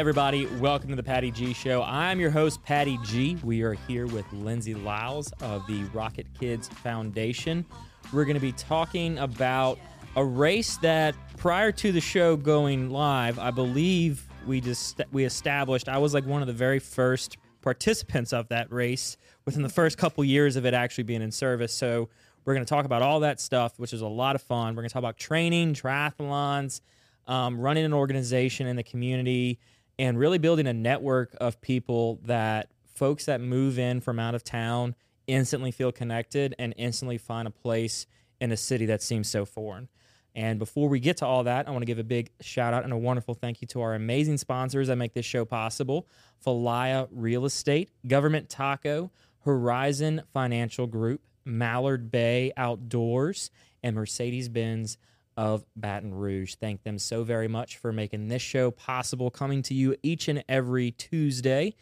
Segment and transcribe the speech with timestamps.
[0.00, 0.46] everybody.
[0.46, 1.82] Welcome to the Patty G Show.
[1.82, 3.36] I'm your host, Patty G.
[3.44, 7.66] We are here with Lindsey Liles of the RocketKidz Foundation.
[8.10, 9.78] We're going to be talking about
[10.16, 15.86] a race that prior to the show going live, I believe we just we established
[15.86, 19.98] I was like one of the very first participants of that race within the first
[19.98, 21.74] couple years of it actually being in service.
[21.74, 22.08] So
[22.46, 24.74] we're going to talk about all that stuff, which is a lot of fun.
[24.74, 26.80] We're going to talk about training, triathlons,
[27.26, 29.58] um, running an organization in the community,
[30.00, 34.42] and really building a network of people that folks that move in from out of
[34.42, 34.94] town
[35.26, 38.06] instantly feel connected and instantly find a place
[38.40, 39.88] in a city that seems so foreign.
[40.34, 42.82] And before we get to all that, I want to give a big shout out
[42.84, 46.08] and a wonderful thank you to our amazing sponsors that make this show possible
[46.42, 53.50] Falaya Real Estate, Government Taco, Horizon Financial Group, Mallard Bay Outdoors,
[53.82, 54.96] and Mercedes Benz
[55.40, 56.56] of Baton Rouge.
[56.56, 60.44] Thank them so very much for making this show possible, coming to you each and
[60.50, 61.74] every Tuesday.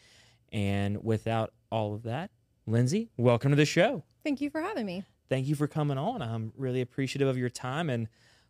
[0.53, 2.31] And without all of that,
[2.69, 4.05] Lindsey, welcome to the show.
[4.23, 5.03] Thank you for having me.
[5.29, 6.23] Thank you for coming on.
[6.23, 8.07] I'm really appreciative of your time and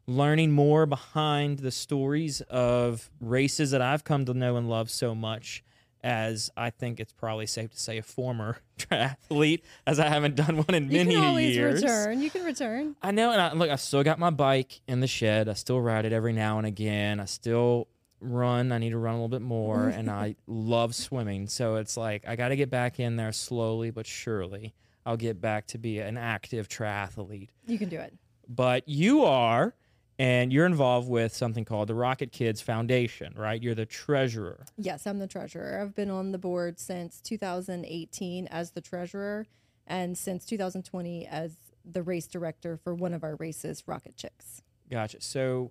[0.06, 5.15] learning more behind the stories of races that I've come to know and love so
[5.15, 5.65] much
[6.02, 10.56] as I think it's probably safe to say a former triathlete, as I haven't done
[10.56, 11.06] one in many years.
[11.06, 11.82] you can always years.
[11.82, 12.22] return.
[12.22, 12.96] You can return.
[13.02, 15.48] I know, and I, look, I still got my bike in the shed.
[15.48, 17.20] I still ride it every now and again.
[17.20, 17.88] I still
[18.20, 18.72] run.
[18.72, 21.46] I need to run a little bit more, and I love swimming.
[21.48, 24.74] So it's like I got to get back in there slowly but surely.
[25.06, 27.48] I'll get back to be an active triathlete.
[27.66, 28.12] You can do it.
[28.46, 29.74] But you are,
[30.19, 33.62] and you're involved with something called the RocketKidz Foundation, right?
[33.62, 34.66] You're the treasurer.
[34.77, 35.80] Yes, I'm the treasurer.
[35.80, 39.47] I've been on the board since 2018 as the treasurer,
[39.86, 44.62] and since 2020 as the race director for one of our races, RocketChix.
[44.91, 45.20] Gotcha.
[45.20, 45.70] So,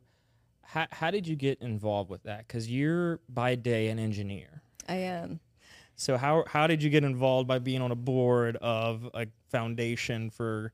[0.64, 2.48] how, how did you get involved with that?
[2.48, 4.62] Because you're by day an engineer.
[4.88, 5.40] I am.
[6.00, 10.30] So how how did you get involved by being on a board of a foundation
[10.30, 10.72] for,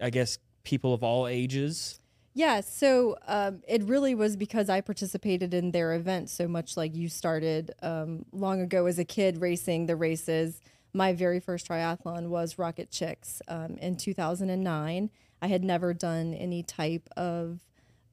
[0.00, 2.00] I guess, people of all ages?
[2.36, 6.96] Yeah, so um, it really was because I participated in their event so much like
[6.96, 10.60] you started um, long ago as a kid racing the races.
[10.92, 15.10] My very first triathlon was RocketChix um, in 2009.
[15.42, 17.60] I had never done any type of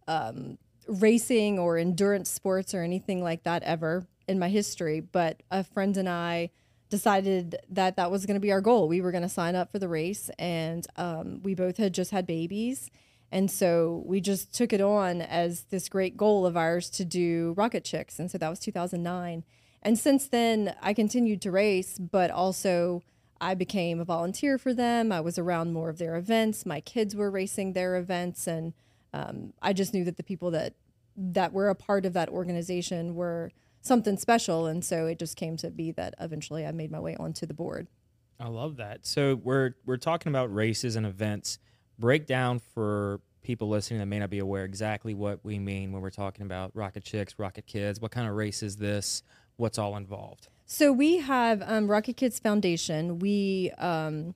[0.07, 5.63] um, racing or endurance sports or anything like that ever in my history, but a
[5.63, 6.51] friend and I
[6.89, 8.87] decided that that was going to be our goal.
[8.87, 12.11] We were going to sign up for the race, and um, we both had just
[12.11, 12.91] had babies.
[13.31, 17.55] And so we just took it on as this great goal of ours to do
[17.55, 18.19] RocketChix.
[18.19, 19.43] And so that was 2009.
[19.81, 23.03] And since then, I continued to race, but also
[23.39, 25.11] I became a volunteer for them.
[25.11, 26.65] I was around more of their events.
[26.65, 28.47] My kids were racing their events.
[28.47, 28.73] And
[29.13, 30.73] um, I just knew that the people that,
[31.15, 34.67] that were a part of that organization were something special.
[34.67, 37.53] And so it just came to be that eventually I made my way onto the
[37.53, 37.87] board.
[38.39, 39.05] I love that.
[39.05, 41.59] So we're we're talking about races and events.
[42.01, 46.01] Break down for people listening that may not be aware exactly what we mean when
[46.01, 48.01] we're talking about Rocket Chicks, RocketKidz.
[48.01, 49.21] What kind of race is this?
[49.57, 50.47] What's all involved?
[50.65, 53.19] So we have um, RocketKidz Foundation.
[53.19, 54.33] We um,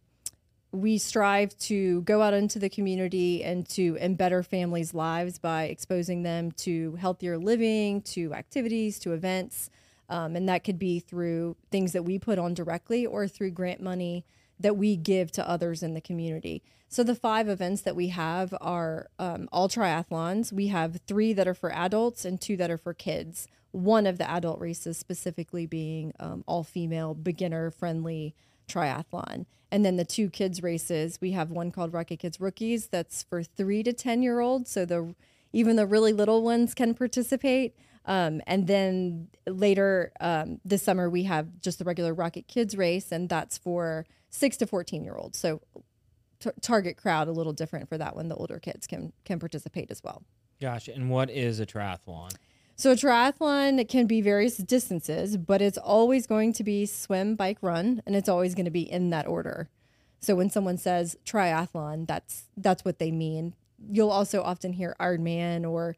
[0.71, 6.21] we strive to go out into the community and to embed families' lives by exposing
[6.21, 9.71] them to healthier living, to activities, to events.
[10.07, 13.81] Um, and that could be through things that we put on directly or through grant
[13.81, 14.23] money
[14.59, 16.63] that we give to others in the community.
[16.87, 20.53] So the five events that we have are um, all triathlons.
[20.53, 23.47] We have three that are for adults and two that are for kids.
[23.71, 28.33] One of the adult races specifically being um, all female, beginner friendly
[28.67, 29.45] triathlon.
[29.71, 33.83] And then the two kids races, we have one called RocketKidz Rookies that's for three
[33.83, 34.71] to 10 year olds.
[34.71, 35.15] So the
[35.51, 37.75] even the really little ones can participate.
[38.05, 43.29] Um, and then later um, this summer, we have just the regular RocketKidz race, and
[43.29, 44.05] that's for
[44.35, 45.39] six to 14 year olds.
[45.39, 45.61] So
[46.39, 48.27] t- target crowd a little different for that one.
[48.27, 50.23] The older kids can can participate as well.
[50.61, 52.33] Gosh, and what is a triathlon?
[52.77, 57.57] So a triathlon can be various distances, but it's always going to be swim, bike,
[57.61, 59.69] run, and it's always going to be in that order.
[60.19, 63.53] So when someone says triathlon, that's that's what they mean.
[63.91, 65.95] You'll also often hear Ironman or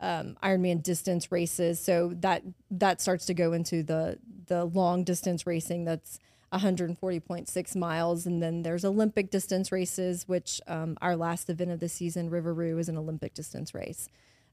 [0.00, 1.80] um, Ironman distance races.
[1.80, 5.84] So that that starts to go into the the long distance racing.
[5.84, 6.18] That's
[6.52, 11.88] 140.6 miles, and then there's Olympic distance races, which um, our last event of the
[11.88, 14.08] season, Riveroo, is an Olympic distance race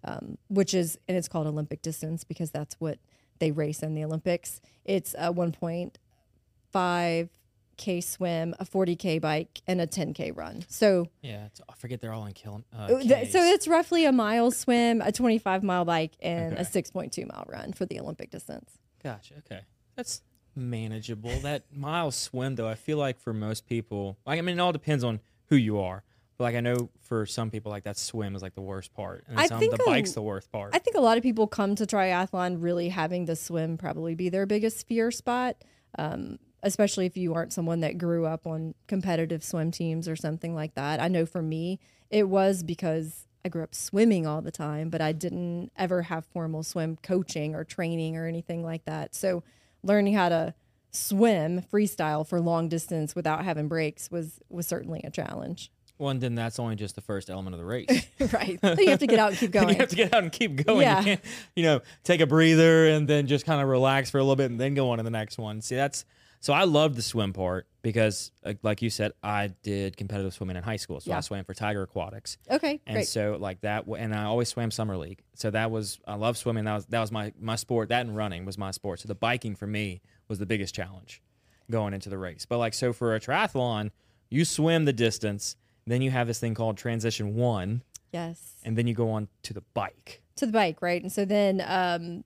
[0.06, 3.00] um, which is and it's called Olympic distance because that's what
[3.40, 4.62] they race in the Olympics.
[4.86, 7.30] It's a 1.5
[7.78, 10.64] k swim, a 40 k bike, and a 10 k run.
[10.70, 12.64] So yeah, I forget they're all in kill.
[12.74, 12.88] Uh,
[13.26, 16.62] so it's roughly a mile swim, a 25 mile bike, and okay.
[16.62, 18.78] a 6.2 mile run for the Olympic distance.
[19.04, 19.34] Gotcha.
[19.40, 19.62] Okay,
[19.96, 20.22] that's
[20.56, 21.38] manageable.
[21.40, 24.72] that mile swim, though, I feel like for most people, like I mean, it all
[24.72, 26.04] depends on who you are.
[26.38, 29.24] But like I know for some people, like that swim is like the worst part,
[29.28, 30.76] and I some think the a- bike's the worst part.
[30.76, 34.28] I think a lot of people come to triathlon really having the swim probably be
[34.28, 35.56] their biggest fear spot,
[35.98, 40.54] um, especially if you aren't someone that grew up on competitive swim teams or something
[40.54, 41.00] like that.
[41.00, 41.80] I know for me,
[42.10, 46.26] it was because I grew up swimming all the time, but I didn't ever have
[46.26, 49.16] formal swim coaching or training or anything like that.
[49.16, 49.44] So
[49.86, 50.54] learning how to
[50.92, 55.72] swim freestyle for long distance without having breaks was was certainly a challenge.
[55.98, 57.88] well, and then that's only just the first element of the race.
[58.34, 58.60] right.
[58.62, 59.70] So you have to get out and keep going.
[59.70, 60.82] you have to get out and keep going.
[60.82, 61.00] Yeah.
[61.00, 61.22] You can't,
[61.56, 64.52] you know, take a breather and then just kind of relax for a little bit
[64.52, 65.62] and then go on to the next one.
[65.62, 66.06] See, that's
[66.40, 70.56] so I love the swim part because, like, like you said, I did competitive swimming
[70.58, 71.18] in high school, so Yeah.
[71.18, 73.08] I swam for Tiger Aquatics, Okay, and great.
[73.08, 75.22] so like that, and I always swam summer league.
[75.36, 76.66] So that was I love swimming.
[76.66, 77.90] That was that was my my sport.
[77.90, 79.02] That and running was my sport.
[79.02, 81.22] So the biking for me was the biggest challenge
[81.70, 82.46] going into the race.
[82.48, 83.92] But like so for a triathlon,
[84.32, 85.56] you swim the distance,
[85.86, 88.56] then you have this thing called transition one, Yes.
[88.64, 90.24] and then you go on to the bike.
[90.38, 91.02] to the bike, right?
[91.04, 92.24] And so then um,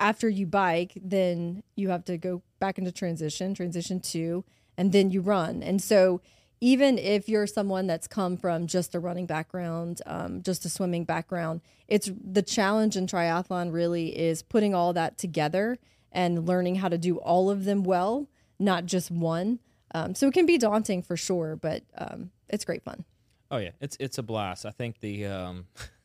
[0.00, 4.44] after you bike, then you have to go back into transition, transition two,
[4.78, 5.62] and then you run.
[5.62, 6.22] And so
[6.60, 11.04] even if you're someone that's come from just a running background, um, just a swimming
[11.04, 15.78] background, it's the challenge in triathlon really is putting all that together
[16.12, 18.28] and learning how to do all of them well,
[18.58, 19.58] not just one.
[19.94, 23.04] Um, so it can be daunting for sure, but um, it's great fun.
[23.50, 24.66] Oh yeah, it's it's a blast.
[24.66, 25.66] I think the um,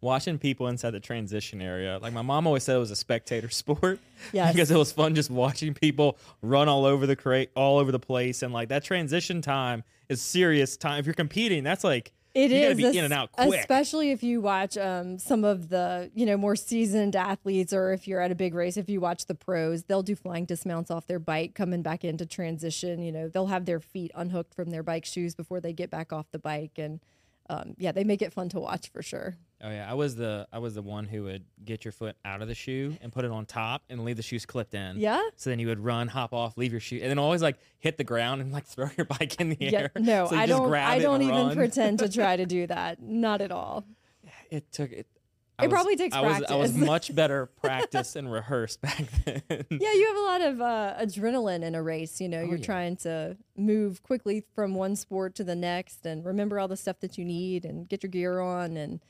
[0.00, 3.50] watching people inside the transition area, like my mom always said, it was a spectator
[3.62, 3.98] sport.
[4.32, 4.52] Yes.
[4.52, 7.98] because it was fun just watching people run all over the crate, all over the
[7.98, 10.98] place, and like that transition time is serious time.
[11.00, 13.60] If you're competing, that's like It you is, gotta be in and out quick.
[13.60, 18.06] especially if you watch um, some of the you know more seasoned athletes, or if
[18.08, 18.76] you're at a big race.
[18.76, 22.24] If you watch the pros, they'll do flying dismounts off their bike, coming back into
[22.26, 23.02] transition.
[23.02, 26.12] You know, they'll have their feet unhooked from their bike shoes before they get back
[26.12, 27.00] off the bike, and
[27.50, 29.36] um, yeah, they make it fun to watch for sure.
[29.64, 32.42] Oh yeah, I was the I was the one who would get your foot out
[32.42, 34.96] of the shoe and put it on top and leave the shoes clipped in.
[34.98, 35.20] Yeah.
[35.36, 37.96] So then you would run, hop off, leave your shoe, and then always like hit
[37.96, 39.90] the ground and like throw your bike in the Yeah, air.
[39.96, 40.72] no, So I don't.
[40.74, 41.56] I don't even run.
[41.56, 43.00] pretend to try to do that.
[43.00, 43.84] Not at all.
[44.50, 45.06] It took it.
[45.62, 49.42] I It probably takes I was, I was much better practiced and rehearsed back then.
[49.70, 52.20] Yeah, you have a lot of uh, adrenaline in a race.
[52.20, 52.64] You know, you're Oh, yeah.
[52.64, 57.00] trying to move quickly from one sport to the next, and remember all the stuff
[57.00, 59.00] that you need, and get your gear on, and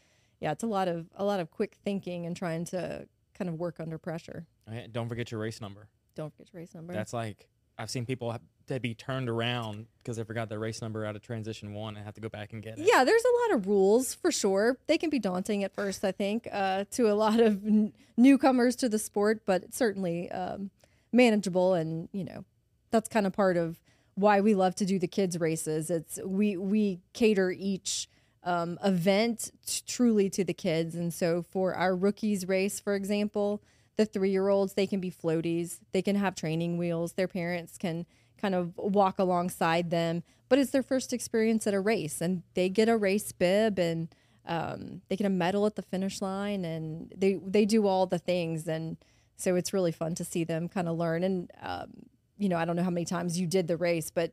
[0.41, 3.55] yeah, it's a lot of a lot of quick thinking and trying to kind of
[3.59, 4.47] work under pressure.
[4.71, 5.89] Yeah, Don't forget your race number.
[6.15, 6.93] Don't forget your race number.
[6.93, 8.37] That's like I've seen people
[8.69, 12.05] to be turned around because they forgot their race number out of transition one and
[12.05, 12.87] have to go back and get it.
[12.91, 14.79] yeah, there's a lot of rules for sure.
[14.87, 18.77] They can be daunting at first, I think, uh, to a lot of n- newcomers
[18.77, 20.71] to the sport, but certainly um,
[21.13, 21.75] manageable.
[21.75, 22.45] And you know,
[22.91, 23.81] that's kind of part of
[24.15, 25.91] why we love to do the kids races.
[25.91, 28.09] It's we we cater each
[28.45, 33.63] um, event t- truly to the kids, and so for our rookies race, for example,
[33.97, 37.77] the three year olds they can be floaties, they can have training wheels, their parents
[37.79, 38.07] can
[38.41, 42.69] kind of walk alongside them, but it's their first experience at a race, and they
[42.69, 44.09] get a race bib and
[44.47, 48.19] um, they get a medal at the finish line, and they they do all the
[48.19, 48.97] things, and
[49.37, 51.23] so it's really fun to see them kind of learn.
[51.23, 51.93] And um,
[52.39, 54.33] you know, I don't know how many times you did the race, but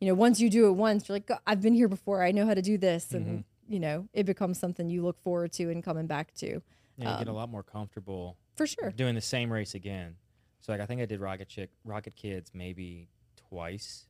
[0.00, 2.22] you know, once you do it once, you're like, "God, I've been here before.
[2.22, 5.52] I know how to do this, and you know, it becomes something you look forward
[5.52, 6.60] to and coming back to
[6.98, 8.90] Yeah, you get a Um, lot more comfortable for sure.
[8.90, 10.16] doing the same race again.
[10.60, 13.08] So like I think I did Rocket Chick, RocketKidz maybe
[13.48, 14.06] twice,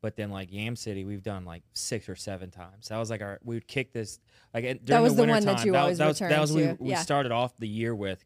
[0.00, 2.88] but then like Yam City we've done like six or seven times.
[2.88, 4.18] That was like our we would kick this
[4.54, 6.40] like during was the, the winter one that time, you that, always that was, that
[6.40, 6.76] was we, to.
[6.78, 7.02] we Yeah.
[7.02, 8.24] started off the year with,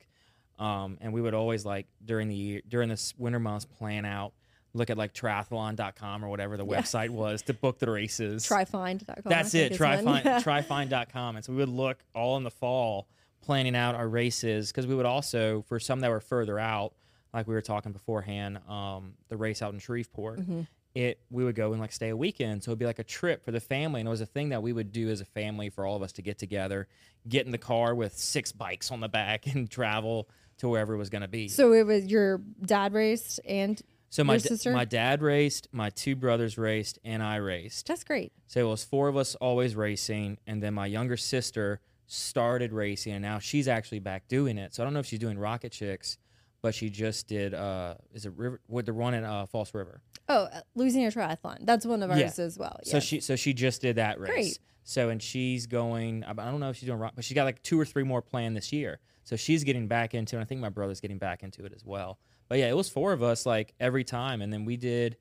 [0.58, 4.32] um, and we would always like during the year during this winter months plan out.
[4.76, 6.80] Look at like triathlon.com or whatever the Yeah.
[6.80, 8.44] website was to book the races.
[8.44, 9.22] TriFind.com.
[9.24, 9.66] That's it.
[9.66, 9.72] it.
[9.72, 10.22] is Try one.
[10.22, 11.36] find trifind.com.
[11.36, 13.06] And so we would look all in the fall
[13.44, 16.94] planning out our races because we would also for some that were further out,
[17.32, 20.40] like we were talking beforehand, um, the race out in Shreveport.
[20.40, 20.62] Mm-hmm.
[20.94, 23.44] It we would go and like stay a weekend, so it'd be like a trip
[23.44, 25.68] for the family, and it was a thing that we would do as a family
[25.68, 26.86] for all of us to get together,
[27.28, 30.98] get in the car with six bikes on the back, and travel to wherever it
[30.98, 31.48] was going to be.
[31.48, 34.70] So it was your dad raced, and So my sister?
[34.72, 37.88] my dad raced, my two brothers raced, and I raced.
[37.88, 38.32] that's great.
[38.46, 43.12] So it was four of us always racing, and then my younger sister started racing,
[43.12, 44.74] and now she's actually back doing it.
[44.74, 46.18] So I don't know if she's doing RocketChix,
[46.62, 47.54] but she just did.
[47.54, 48.60] Uh, is it River?
[48.68, 50.00] With the one in uh, False River.
[50.28, 51.58] Oh, uh, Louisiana Triathlon.
[51.66, 52.44] That's one of ours Yeah.
[52.44, 52.78] as well.
[52.84, 54.30] So she so she just did that race.
[54.30, 54.58] Great.
[54.84, 56.24] So and she's going.
[56.24, 58.22] I don't know if she's doing rock, but she got like two or three more
[58.22, 59.00] planned this year.
[59.22, 60.38] So she's getting back into, it.
[60.38, 62.18] and I think my brother's getting back into it as well.
[62.48, 65.16] But yeah, it was four of us like every time, and then we did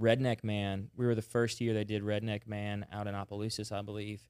[0.00, 0.88] Redneck Man.
[0.96, 4.22] We were the first year they did Redneck Man out in Opelousas, I believe,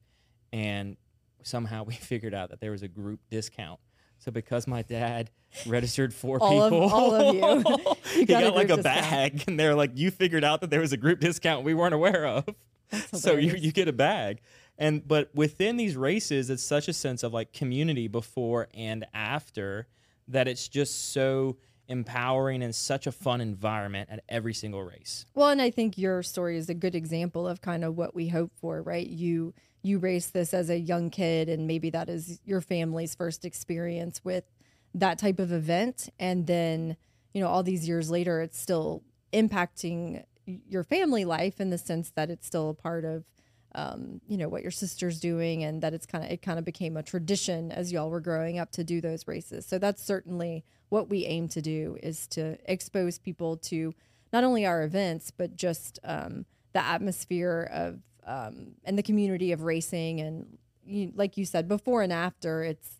[0.51, 0.97] and
[1.43, 3.79] somehow we figured out that there was a group discount.
[4.19, 5.31] So because my dad
[5.67, 7.41] registered four All of- people, all of you.
[8.13, 8.83] You he got got, a like a discount.
[8.83, 11.93] bag, and they're like, "You figured out that there was a group discount we weren't
[11.95, 12.45] aware of."
[13.13, 14.39] so you, you get a bag
[14.77, 19.87] and but within these races it's such a sense of like community before and after
[20.27, 21.57] that it's just so
[21.87, 26.21] empowering and such a fun environment at every single race Well, and I think your
[26.21, 29.07] story is a good example of kind of what we hope for, right?
[29.07, 33.45] You you race this as a young kid, and maybe that is your family's first
[33.45, 34.45] experience with
[34.95, 36.95] that type of event, and then
[37.33, 42.11] you know all these years later, it's still impacting your family life in the sense
[42.11, 43.25] that it's still a part of
[43.75, 46.65] um, you know what your sister's doing and that it's kind of it kind of
[46.65, 49.65] became a tradition as y'all were growing up to do those races.
[49.65, 53.93] So that's certainly what we aim to do is to expose people to
[54.31, 59.63] not only our events but just um, the atmosphere of um, and the community of
[59.63, 62.97] racing and you, like you said before and after it's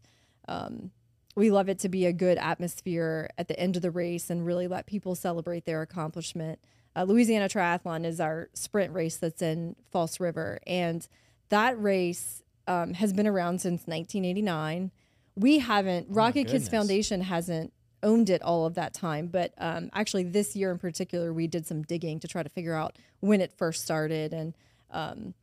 [0.47, 0.91] um,
[1.35, 4.45] we love it to be a good atmosphere at the end of the race and
[4.45, 6.59] really let people celebrate their accomplishment.
[6.95, 11.07] Uh, Louisiana Triathlon is our sprint race that's in False River, and
[11.49, 14.91] that race um, has been around since 1989.
[15.35, 16.69] We haven't, RocketKidz.
[16.69, 21.33] Foundation hasn't owned it all of that time, but um, actually this year in particular,
[21.33, 24.33] we did some digging to try to figure out when it first started.
[24.33, 24.53] And
[24.93, 25.33] um,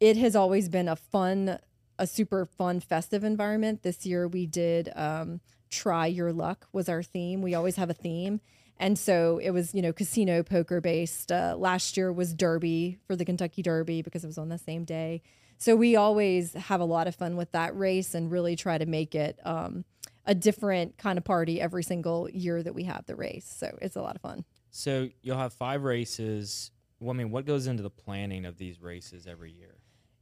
[0.00, 1.58] it has always been a fun,
[1.98, 3.82] a super fun, festive environment.
[3.82, 7.42] This year we did um, "Try Your Luck" was our theme.
[7.42, 8.40] We always have a theme,
[8.78, 11.30] and so it was you know casino poker based.
[11.30, 14.84] Uh, last year was Derby for the Kentucky Derby because it was on the same
[14.84, 15.22] day.
[15.58, 18.86] So we always have a lot of fun with that race and really try to
[18.86, 19.84] make it um,
[20.24, 23.54] a different kind of party every single year that we have the race.
[23.58, 24.44] So it's a lot of fun.
[24.70, 26.70] so you'll have five races
[27.00, 29.74] well, i mean what goes into the planning of these races every year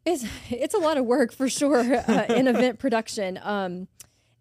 [0.05, 3.39] It's it's a lot of work for sure uh, in event production.
[3.43, 3.89] Um,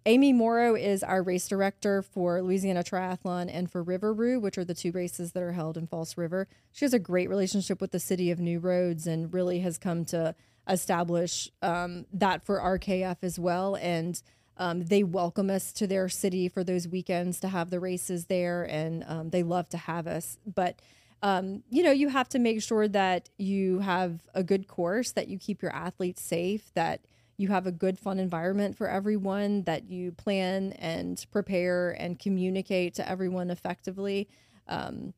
[0.05, 4.63] Amy Morrow is our race director for Louisiana Triathlon and for River Roo, which are
[4.63, 6.47] the two races that are held in False River.
[6.71, 10.05] She has a great relationship with the city of New Roads and really has come
[10.05, 10.33] to
[10.69, 13.75] establish um, that for RKF as well.
[13.75, 14.21] And
[14.55, 18.63] um, they welcome us to their city for those weekends to have the races there,
[18.63, 20.37] and um, they love to have us.
[20.45, 20.79] But
[21.21, 25.27] um, you know, you have to make sure that you have a good course, that
[25.27, 27.01] you keep your athletes safe, that
[27.37, 32.95] you have a good, fun environment for everyone, that you plan and prepare and communicate
[32.95, 34.27] to everyone effectively.
[34.67, 35.13] Um,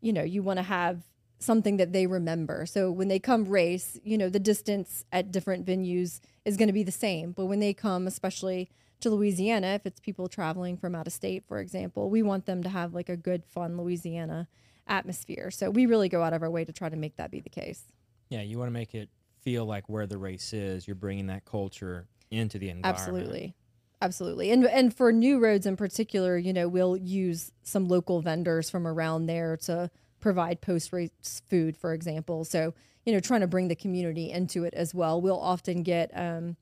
[0.00, 1.04] you know, you want to have
[1.38, 2.66] something that they remember.
[2.66, 6.72] So when they come race, you know, the distance at different venues is going to
[6.72, 7.32] be the same.
[7.32, 11.44] But when they come, especially to Louisiana, if it's people traveling from out of state,
[11.46, 14.48] for example, we want them to have like a good, fun Louisiana
[14.90, 15.50] atmosphere.
[15.50, 17.50] So we really go out of our way to try to make that be the
[17.50, 17.84] case.
[18.28, 19.08] yeah you want to make it
[19.40, 23.54] feel like where the race is you're bringing that culture into the environment Absolutely.
[24.02, 24.50] Absolutely.
[24.50, 28.86] And and for new roads in particular, you know, we'll use some local vendors from
[28.86, 32.44] around there to provide post race food, for example.
[32.44, 32.72] So,
[33.04, 35.20] you know, trying to bring the community into it as well.
[35.20, 36.56] We'll often get um,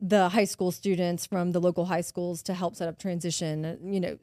[0.00, 4.00] the high school students from the local high schools to help set up transition, you
[4.00, 4.18] know,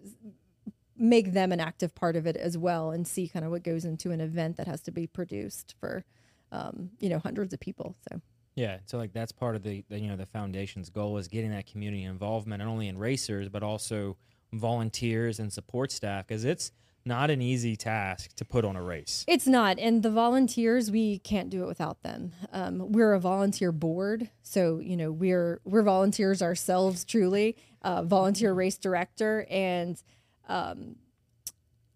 [0.97, 3.85] make them an active part of it as well and see kind of what goes
[3.85, 6.05] into an event that has to be produced for,
[6.51, 7.95] um, you know, hundreds of people.
[8.09, 8.21] So,
[8.55, 11.51] Yeah, so like that's part of the, the you know the foundation's goal is getting
[11.51, 14.17] that community involvement not only in racers but also
[14.53, 16.71] volunteers and support staff because it's
[17.05, 19.23] not an easy task to put on a race.
[19.27, 19.77] It's not.
[19.77, 22.31] And the volunteers, we can't do it without them.
[22.51, 24.31] Um, we're a volunteer board.
[24.41, 29.45] So, you know, we're, we're volunteers ourselves, truly, uh, volunteer race director.
[29.51, 30.01] And
[30.47, 30.95] um,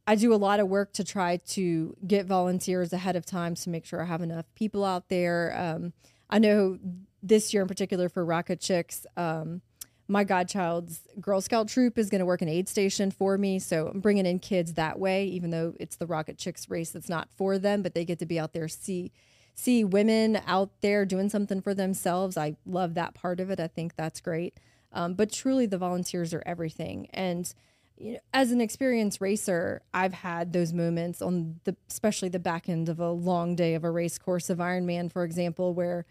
[0.08, 3.70] I do a lot of work to try to get volunteers ahead of time to
[3.70, 5.54] make sure I have enough people out there.
[5.56, 5.94] Um,
[6.30, 6.80] I know
[7.22, 9.62] this year in particular for RocketChix, um,
[10.08, 13.60] my godchild's Girl Scout troop is going to work an aid station for me.
[13.60, 17.30] So I'm bringing in kids that way, even though it's the RocketChix race that's not
[17.38, 19.12] for them, but they get to be out there, see
[19.54, 22.38] see women out there doing something for themselves.
[22.38, 23.60] I love that part of it.
[23.60, 24.58] I think that's great.
[24.94, 27.08] Um, but truly, the volunteers are everything.
[27.14, 27.54] And
[28.00, 32.70] you know, as an experienced racer, I've had those moments on the, especially the back
[32.70, 36.06] end of a long day of a race course of Ironman, for example, where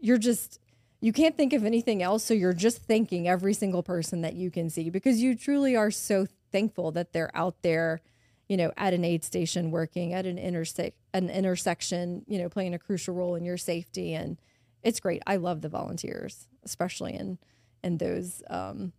[0.00, 0.60] you're just
[1.00, 4.52] you can't think of anything else so you're just thanking every single person that you
[4.52, 8.00] can see because you truly are so thankful that they're out there,
[8.48, 12.72] you know, at an aid station working at an intersect an intersection, you know, playing
[12.72, 14.38] a crucial role in your safety and
[14.84, 15.22] it's great.
[15.26, 17.38] I love the volunteers, especially in
[17.82, 18.92] in those um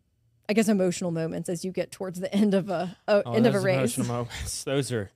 [0.54, 3.48] I guess emotional moments as you get towards the end of a, a Oh, end
[3.48, 3.76] of a those race.
[3.98, 4.64] emotional moments.
[4.66, 5.10] Those are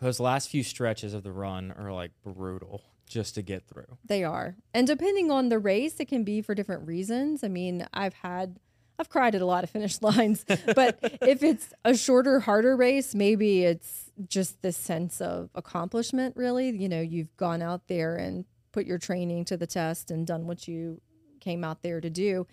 [0.00, 3.98] those last few stretches of the run are like brutal just to get through.
[4.06, 4.56] They are.
[4.72, 7.44] And depending on the race, it can be for different reasons.
[7.44, 8.58] I mean, I've had
[8.98, 13.14] I've cried at a lot of finish lines, but if it's a shorter, harder race,
[13.14, 16.70] maybe it's just this sense of accomplishment really.
[16.70, 20.46] You know, you've gone out there and put your training to the test and done
[20.46, 21.02] what you
[21.40, 22.46] came out there to do.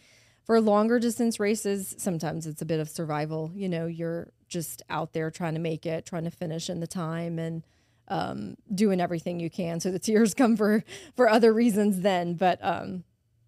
[0.50, 3.52] For longer distance races, sometimes it's a bit of survival.
[3.54, 6.88] You know, you're just out there trying to make it, trying to finish in the
[6.88, 7.64] time and
[8.08, 9.80] um, doing everything you can.
[9.80, 10.84] So the tears come for
[11.16, 12.34] for other reasons then.
[12.34, 13.04] But um,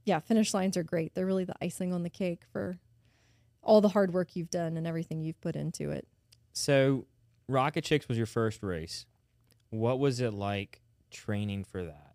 [0.06, 1.16] yeah, finish lines are great.
[1.16, 2.78] They're really the icing on the cake for
[3.64, 6.08] all the hard work you've done and everything you've put into it.
[6.54, 7.08] So,
[7.50, 9.08] RocketChix was your first race.
[9.72, 12.14] What was it like training for that?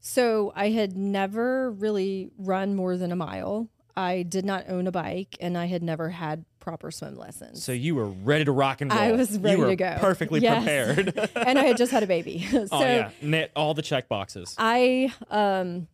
[0.00, 3.68] So I had never really run more than a mile.
[3.96, 7.62] I did not own a bike, and I had never had proper swim lessons.
[7.64, 9.00] So you were ready to rock and roll.
[9.00, 9.96] I was ready you were to go.
[9.98, 10.62] Perfectly Yes.
[10.62, 11.30] prepared.
[11.36, 12.40] and I had just had a baby.
[12.50, 14.54] so oh yeah, Knit all the check boxes.
[14.58, 15.88] I um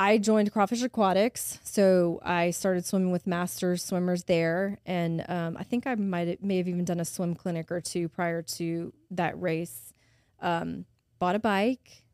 [0.00, 5.64] I joined Crawfish Aquatics, so I started swimming with masters swimmers there, and um, I
[5.64, 9.40] think I might may have even done a swim clinic or two prior to that
[9.40, 9.92] race.
[10.40, 10.84] Um,
[11.18, 12.04] bought a bike,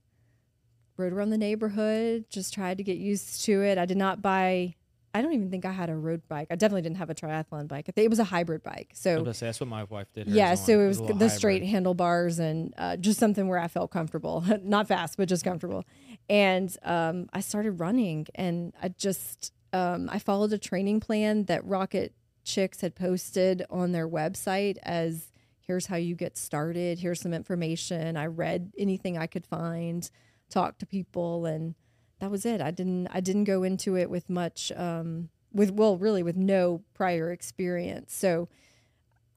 [0.97, 3.77] rode around the neighborhood, just tried to get used to it.
[3.77, 4.77] I did not buy.
[5.15, 6.49] I don't even think I had a road bike.
[6.51, 7.85] I definitely didn't have a triathlon bike.
[7.89, 8.89] I think it was a hybrid bike.
[8.91, 10.27] I So was say, that's what my wife did.
[10.27, 13.69] yeah, so it was a the little straight handlebars and uh, just something where I
[13.69, 15.85] felt comfortable, not fast, but just comfortable.
[16.29, 21.65] And um, I started running, and I just um, I followed a training plan that
[21.65, 22.13] Rocket
[22.45, 25.31] Chicks had posted on their website as
[25.61, 26.99] here's how you get started.
[26.99, 28.17] Here's some information.
[28.17, 30.11] I read anything I could find,
[30.51, 31.75] talked to people, and
[32.21, 32.61] that was it.
[32.61, 36.83] I didn't I didn't go into it with much um, with well really with no
[36.95, 38.15] prior experience.
[38.15, 38.49] So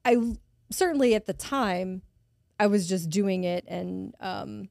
[0.04, 0.34] I
[0.70, 2.02] certainly at the time
[2.60, 4.68] I was just doing it and um,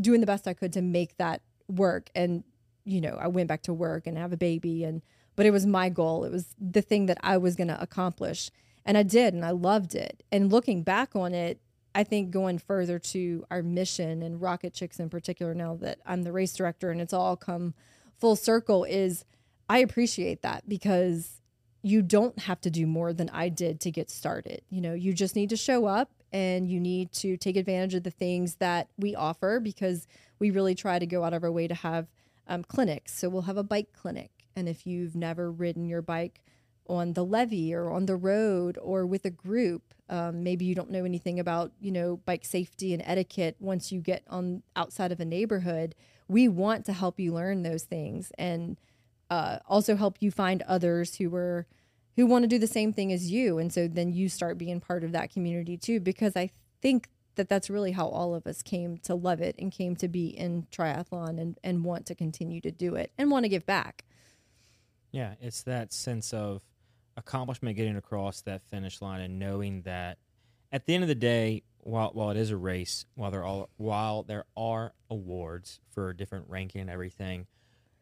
[0.00, 2.10] doing the best I could to make that work.
[2.14, 2.44] And
[2.84, 5.02] you know, I went back to work and have a baby, and
[5.36, 6.24] but it was my goal.
[6.24, 8.50] It was the thing that I was going to accomplish,
[8.84, 10.22] and I did, and I loved it.
[10.30, 11.60] And looking back on it,
[11.94, 16.32] I think going further to our mission and RocketChix in particular, now that I'm the
[16.32, 17.74] race director and it's all come
[18.18, 19.24] full circle, is
[19.68, 21.40] I appreciate that because
[21.82, 24.62] you don't have to do more than I did to get started.
[24.70, 28.02] You know, you just need to show up and you need to take advantage of
[28.02, 31.68] the things that we offer because we really try to go out of our way
[31.68, 32.08] to have
[32.48, 33.14] um, clinics.
[33.14, 34.30] So we'll have a bike clinic.
[34.56, 36.40] And if you've never ridden your bike
[36.86, 40.90] on the levee or on the road or with a group, um, maybe you don't
[40.90, 45.20] know anything about, you know, bike safety and etiquette once you get on outside of
[45.20, 45.94] a neighborhood,
[46.28, 48.76] we want to help you learn those things and
[49.30, 51.66] uh, also help you find others who were
[52.16, 53.58] who want to do the same thing as you.
[53.58, 57.48] And so then you start being part of that community too because i think that
[57.48, 60.66] that's really how all of us came to love it and came to be in
[60.70, 64.04] triathlon and, and want to continue to do it and want to give back.
[65.10, 66.62] Yeah, it's that sense of
[67.16, 70.18] accomplishment getting across that finish line and knowing that
[70.72, 73.68] at the end of the day, while while it is a race, while there all
[73.76, 77.46] while there are awards for different ranking and everything,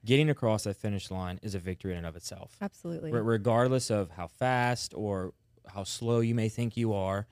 [0.05, 2.57] getting across that finish line is a victory in and of itself.
[2.63, 5.35] absolutely Re- regardless of how fast or
[5.67, 7.27] how slow you may think you are,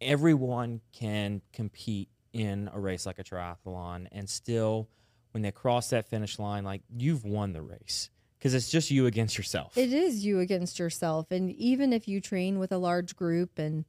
[0.00, 4.88] everyone can compete in a race like a triathlon and still
[5.32, 8.10] when they cross that finish line like you've won the race
[8.42, 9.78] because it's just you against yourself.
[9.78, 11.30] It is you against yourself.
[11.30, 13.84] And even if you train with a large group and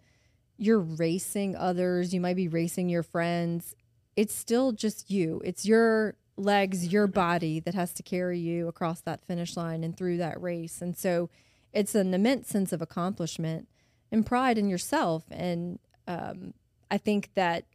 [0.59, 3.73] you're racing others, you might be racing your friends,
[4.15, 5.41] it's still just you.
[5.43, 9.97] It's your legs, your body that has to carry you across that finish line and
[9.97, 10.83] through that race.
[10.83, 11.31] And so
[11.73, 13.67] it's an immense sense of accomplishment
[14.11, 15.23] and pride in yourself.
[15.31, 16.53] And um,
[16.91, 17.65] I think that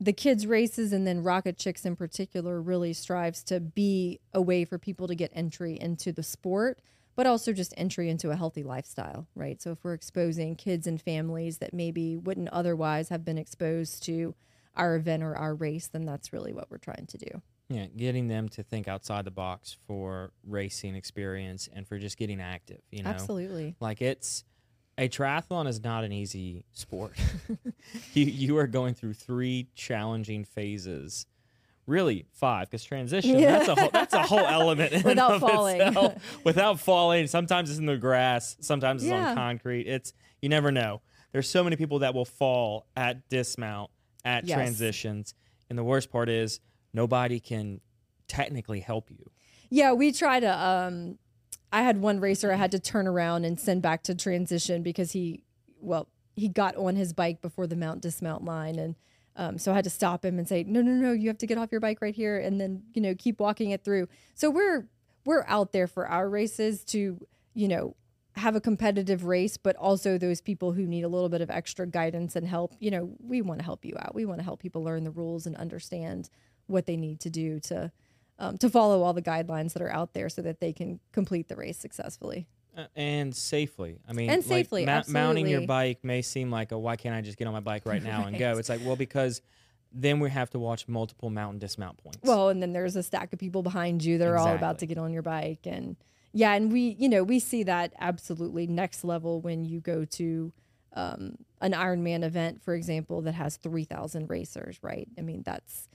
[0.00, 4.78] the kids races and then RocketChix in particular really strives to be a way for
[4.78, 6.80] people to get entry into the sport
[7.16, 9.60] but also just entry into a healthy lifestyle right?
[9.62, 14.34] So if we're exposing kids and families that maybe wouldn't otherwise have been exposed to
[14.76, 17.42] our event or our race then that's really what we're trying to do.
[17.68, 22.40] Yeah, getting them to think outside the box for racing experience and for just getting
[22.40, 23.10] active, you know.
[23.10, 23.74] absolutely.
[23.80, 24.44] Like it's
[24.98, 27.12] a triathlon is not an easy sport.
[28.14, 31.26] you you are going through three challenging phases.
[31.86, 33.58] Really five because transition Yeah.
[33.58, 35.80] that's a whole that's a whole element Without falling.
[35.82, 36.40] itself.
[36.44, 39.30] without falling sometimes it's in the grass sometimes it's Yeah.
[39.30, 41.02] on concrete it's You never know.
[41.32, 43.90] There's so many people that will fall at dismount,
[44.24, 44.54] at Yes.
[44.56, 45.34] transitions,
[45.68, 46.60] and the worst part is
[46.94, 47.80] nobody can
[48.28, 49.30] technically help you.
[49.68, 50.46] Yeah, we try to.
[50.66, 51.18] Um,
[51.74, 55.10] I had one racer I had to turn around and send back to transition because
[55.10, 55.42] he,
[55.80, 58.94] well, he got on his bike before the mount dismount line, and
[59.34, 61.48] um, so I had to stop him and say, "No, no, no, you have to
[61.48, 64.08] get off your bike right here," and then you know keep walking it through.
[64.34, 64.86] So we're
[65.24, 67.18] we're out there for our races to
[67.54, 67.96] you know
[68.36, 71.88] have a competitive race, but also those people who need a little bit of extra
[71.88, 72.76] guidance and help.
[72.78, 74.14] You know, we want to help you out.
[74.14, 76.30] We want to help people learn the rules and understand
[76.66, 77.90] what they need to do to
[78.38, 81.48] um, to follow all the guidelines that are out there so that they can complete
[81.48, 82.46] the race successfully.
[82.76, 83.98] Uh, and safely.
[84.08, 87.20] I mean, And like, safely, mounting your bike may seem like, oh, why can't I
[87.20, 88.54] just get on my bike right now and go?
[88.58, 89.42] It's like, well, because
[89.92, 92.18] then we have to watch multiple mountain dismount points.
[92.24, 94.86] Well, and then there's a stack of people behind you that are all about to
[94.86, 95.96] get on your bike and
[96.36, 100.52] yeah, and we, you know, we see that absolutely next level when you go to
[100.94, 105.06] um, an Ironman event, for example, that has 3,000 racers, right?
[105.16, 105.88] I mean, that's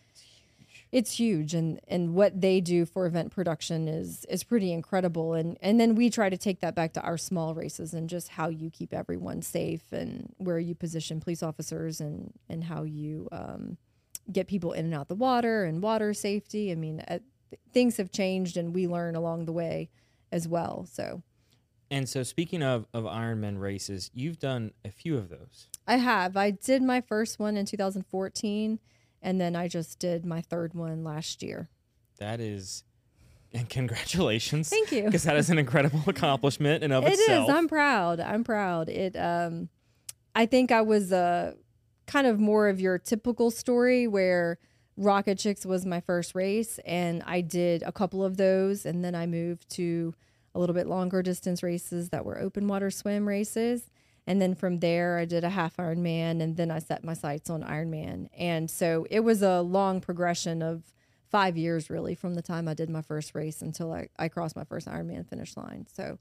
[0.92, 5.34] it's huge and and what they do for event production is is pretty incredible.
[5.34, 8.30] And and then we try to take that back to our small races and just
[8.30, 13.28] how you keep everyone safe and where you position police officers and and how you
[13.32, 13.78] um,
[14.32, 16.72] get people in and out the water and water safety.
[16.72, 17.20] I mean uh,
[17.72, 19.90] things have changed and we learn along the way
[20.32, 21.22] as well so.
[21.92, 25.68] And so, speaking of, of Ironman races, you've done a few of those.
[25.88, 26.38] i have.
[26.38, 28.80] I did my first one in 2014
[29.22, 31.70] and then i just did my third one last year
[32.20, 32.84] That is,
[33.54, 34.70] and congratulations.
[34.70, 35.04] Thank you.
[35.06, 37.50] Because that is an incredible accomplishment in of It itself.
[37.50, 37.58] It is.
[37.58, 38.20] I'm proud.
[38.20, 38.90] I'm proud.
[38.90, 39.16] It.
[39.16, 39.70] Um,
[40.36, 41.54] I think I was uh,
[42.08, 44.60] kind of more of your typical story where
[45.00, 49.26] RocketChix was my first race, and I did a couple of those, and then I
[49.26, 50.14] moved to
[50.54, 53.90] a little bit longer distance races that were open water swim races.
[54.30, 57.50] And then from there, I did a half Ironman, and then I set my sights
[57.50, 58.30] on Ironman.
[58.38, 60.84] And so it was a long progression of
[61.32, 64.56] five years, really, from the time I did my first race until I, I crossed
[64.56, 65.88] my first Ironman finish line.
[65.92, 66.20] So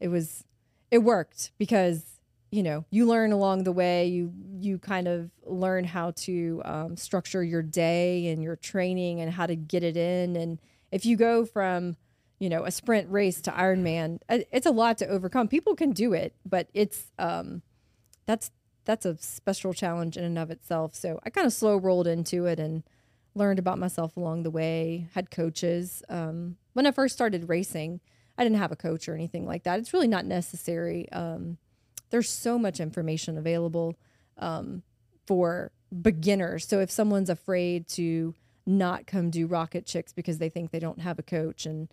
[0.00, 0.42] it was
[0.90, 2.18] it worked because
[2.50, 6.96] you know you learn along the way you you kind of learn how to um,
[6.96, 10.60] structure your day and your training and how to get it in and
[10.92, 11.96] if you go from
[12.38, 15.90] you know a sprint race to ironman uh, it's a lot to overcome people can
[15.90, 17.62] do it but it's um
[18.26, 18.50] that's
[18.84, 22.46] that's a special challenge in and of itself so i kind of slow rolled into
[22.46, 22.82] it and
[23.34, 28.00] learned about myself along the way had coaches um, when i first started racing
[28.38, 29.78] I didn't have a coach or anything like that.
[29.78, 31.10] It's really not necessary.
[31.12, 31.58] Um,
[32.10, 33.96] there's so much information available
[34.38, 34.82] um,
[35.26, 35.72] for
[36.02, 36.66] beginners.
[36.66, 38.34] So if someone's afraid to
[38.66, 41.88] not come do RocketChix because they think they don't have a coach and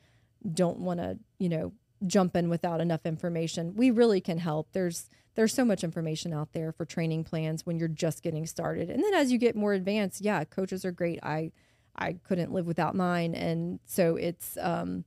[0.52, 1.74] don't want to, you know,
[2.06, 4.70] jump in without enough information, we really can help.
[4.74, 8.90] There's there's so much information out there for training plans when you're just getting started.
[8.90, 11.20] And then as you get more advanced, yeah, coaches are great.
[11.24, 11.52] I
[11.96, 15.06] I couldn't live without mine, and so it's um,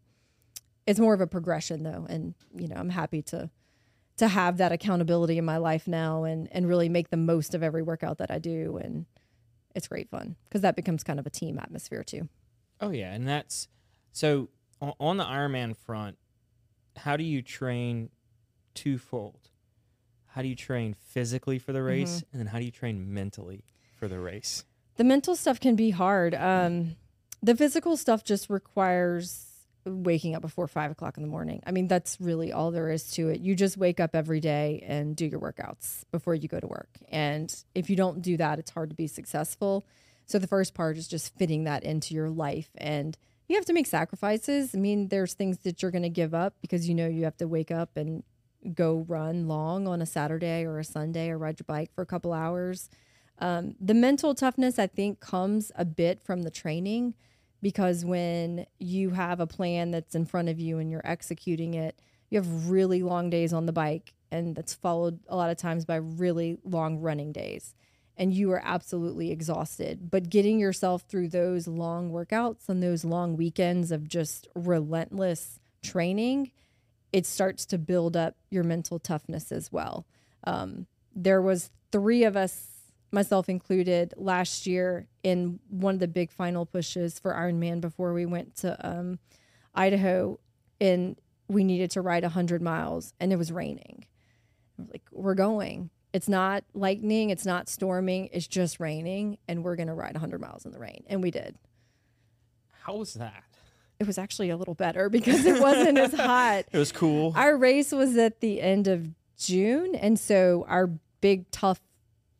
[0.86, 3.50] it's more of a progression though and you know i'm happy to
[4.16, 7.62] to have that accountability in my life now and and really make the most of
[7.62, 9.04] every workout that i do and
[9.74, 12.28] it's great fun because that becomes kind of a team atmosphere too
[12.78, 13.68] Oh yeah, and that's
[14.12, 16.16] so on the Ironman front.
[16.96, 18.10] How do you train
[18.74, 19.48] twofold?
[20.26, 23.64] How do you train physically for the race, and then how do you train mentally
[23.98, 24.64] for the race?
[24.96, 26.96] the mental stuff can be hard um
[27.42, 29.44] the physical stuff just requires
[29.84, 33.10] waking up before five o'clock in the morning i mean that's really all there is
[33.10, 36.58] to it you just wake up every day and do your workouts before you go
[36.58, 39.84] to work and if you don't do that it's hard to be successful
[40.24, 43.72] so the first part is just fitting that into your life and you have to
[43.72, 47.06] make sacrifices i mean there's things that you're going to give up because you know
[47.06, 48.22] you have to wake up and
[48.74, 52.06] go run long on a saturday or a sunday or ride your bike for a
[52.06, 52.90] couple hours
[53.38, 57.14] um, the mental toughness, I think, comes a bit from the training
[57.62, 62.00] because when you have a plan that's in front of you and you're executing it,
[62.30, 65.84] you have really long days on the bike, and that's followed a lot of times
[65.84, 67.74] by really long running days.
[68.16, 70.10] And you are absolutely exhausted.
[70.10, 76.50] But getting yourself through those long workouts and those long weekends of just relentless training,
[77.12, 80.06] it starts to build up your mental toughness as well.
[80.44, 82.76] Um, there was three of us
[83.12, 88.26] myself included, last year in one of the big final pushes for Ironman before we
[88.26, 89.18] went to um,
[89.74, 90.38] Idaho,
[90.80, 91.16] and
[91.48, 94.04] we needed to ride 100 miles, and it was raining.
[94.78, 95.90] Like, we're going.
[96.16, 100.40] It's not lightning, it's not storming, it's just raining, and we're going to ride 100
[100.40, 101.04] miles in the rain.
[101.08, 101.56] And we did.
[102.84, 103.44] How was that?
[104.00, 106.64] It was actually a little better because it wasn't as hot.
[106.72, 107.34] It was cool.
[107.36, 109.94] Our race was at the end of June.
[109.94, 110.86] And so our
[111.20, 111.82] big tough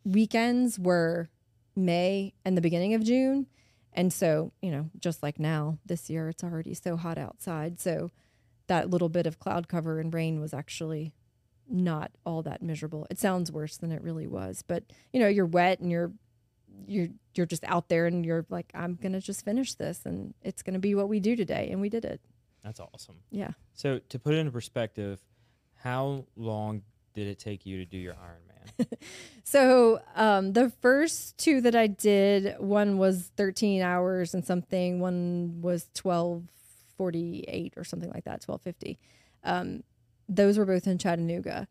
[0.06, 1.28] weekends were
[1.76, 3.46] May and the beginning of June.
[3.92, 7.78] And so, you know, just like now this year, it's already so hot outside.
[7.78, 8.10] So
[8.68, 11.12] that little bit of cloud cover and rain was actually
[11.68, 13.07] not all that miserable.
[13.11, 16.12] It sounds worse than it really was, but you know, you're wet and you're
[16.87, 20.35] you're you're just out there and you're like I'm going to just finish this and
[20.42, 22.20] it's going to be what we do today and we did it.
[22.62, 23.16] That's awesome.
[23.31, 23.52] Yeah.
[23.74, 25.20] So to put it into perspective,
[25.76, 26.83] how long
[27.14, 28.87] did it take you to do your Ironman?
[29.48, 35.61] So um, the first two that I did, one was 13 hours and something, one
[35.62, 38.98] was 1248 or something like that, 1250.
[39.44, 39.85] Um,
[40.28, 41.68] those were both in Chattanooga.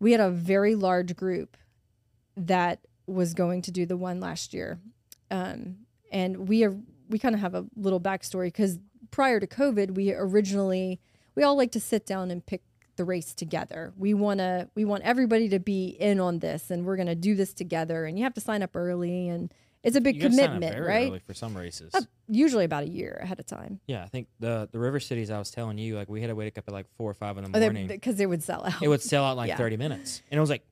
[0.00, 1.56] We had a very large group
[2.36, 4.78] that was going to do the one last year,
[5.30, 5.78] um,
[6.12, 6.76] and we are
[7.08, 8.78] we kind of have a little backstory because
[9.10, 11.00] prior to COVID, we originally
[11.34, 12.62] we all like to sit down and pick
[12.96, 13.92] the race together.
[13.96, 17.14] We want to we want everybody to be in on this and we're going to
[17.14, 19.52] do this together and you have to sign up early and
[19.84, 21.08] it's a big You gotta sign up commitment, right?
[21.08, 21.94] early for some races.
[21.94, 23.80] Uh, usually about a year ahead of time.
[23.86, 26.34] yeah, I think the the River Cities I was telling you, like we had to
[26.34, 27.86] wake up at like four or five in the Oh, morning.
[27.86, 28.82] because it would sell out.
[28.82, 29.56] it would sell out like Yeah.
[29.56, 30.22] 30 minutes.
[30.30, 30.64] And it was like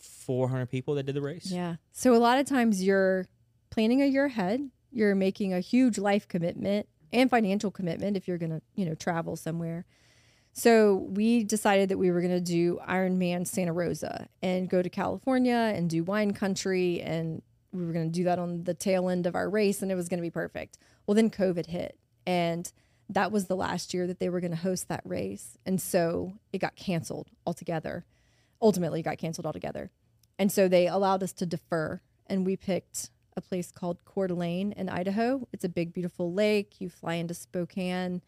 [0.00, 1.50] 400 people that did the race.
[1.50, 1.76] Yeah.
[1.92, 3.26] So a lot of times you're
[3.70, 4.70] planning a year ahead.
[4.90, 8.94] You're making a huge life commitment and financial commitment if you're going to, you know,
[8.94, 9.84] travel somewhere.
[10.52, 14.88] So we decided that we were going to do Ironman Santa Rosa and go to
[14.88, 17.42] California and do wine country and
[17.76, 19.94] we were going to do that on the tail end of our race and it
[19.94, 20.78] was going to be perfect.
[21.06, 22.70] Well, then COVID hit and
[23.08, 25.56] that was the last year that they were going to host that race.
[25.64, 28.04] And so it got canceled altogether.
[28.60, 29.90] Ultimately, it got canceled altogether.
[30.38, 34.72] And so they allowed us to defer, and we picked a place called Coeur d'Alene
[34.72, 35.46] in Idaho.
[35.52, 36.80] It's a big, beautiful lake.
[36.80, 38.22] You fly into Spokane.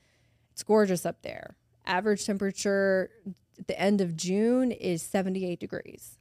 [0.52, 1.56] It's gorgeous up there.
[1.86, 3.10] Average temperature
[3.58, 6.17] at the end of June is 78 degrees.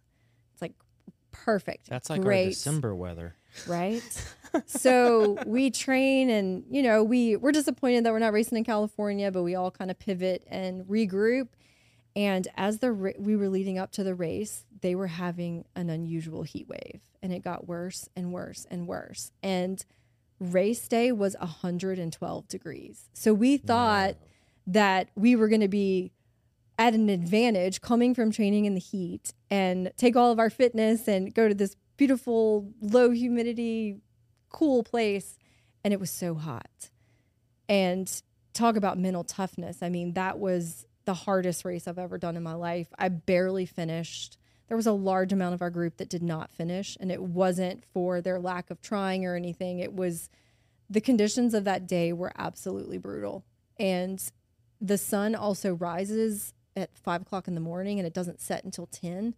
[1.45, 1.89] Perfect.
[1.89, 3.35] That's like our December weather.
[3.67, 4.03] right?
[4.65, 9.31] so we train and you know, we we're disappointed that we're not racing in California,
[9.31, 11.49] but we all kind of pivot and regroup.
[12.15, 16.43] And as the we were leading up to the race, they were having an unusual
[16.43, 19.31] heat wave and it got worse and worse and worse.
[19.43, 19.83] And
[20.39, 23.09] race day was 112 degrees.
[23.13, 24.15] So we thought
[24.67, 26.11] that we were going to be
[26.77, 31.07] at an advantage coming from training in the heat and take all of our fitness
[31.07, 33.97] and go to this beautiful low humidity
[34.49, 35.37] cool place.
[35.83, 36.89] And it was so hot.
[37.67, 38.21] And
[38.53, 39.81] talk about mental toughness.
[39.81, 42.87] I mean that was the hardest race i've ever done in my life.
[42.97, 44.37] I barely finished.
[44.67, 47.85] There was a large amount of our group that did not finish and it wasn't
[47.93, 49.79] for their lack of trying or anything.
[49.79, 50.29] It was
[50.89, 53.45] the conditions of that day were absolutely brutal.
[53.79, 54.21] And
[54.79, 58.85] the sun also rises at five o'clock in the morning and it doesn't set until
[58.85, 59.33] 10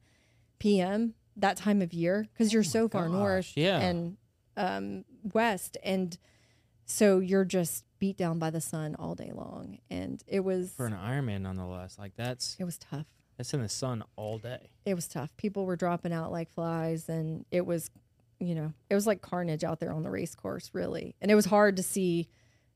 [0.60, 1.14] p.m.
[1.38, 3.80] that time of year because you're so far gosh, north yeah.
[3.80, 4.18] and
[4.58, 5.78] um, west.
[5.84, 6.18] And
[6.86, 9.80] so you're just beat down by the sun all day long.
[9.90, 13.06] And it was, For an Ironman, nonetheless, like that's it was tough.
[13.38, 14.70] that's in the sun all day.
[14.86, 15.36] It was tough.
[15.38, 17.90] People were dropping out like flies and it was,
[18.40, 21.16] you know, it was like carnage out there on the race course, really.
[21.22, 22.28] And it was hard to see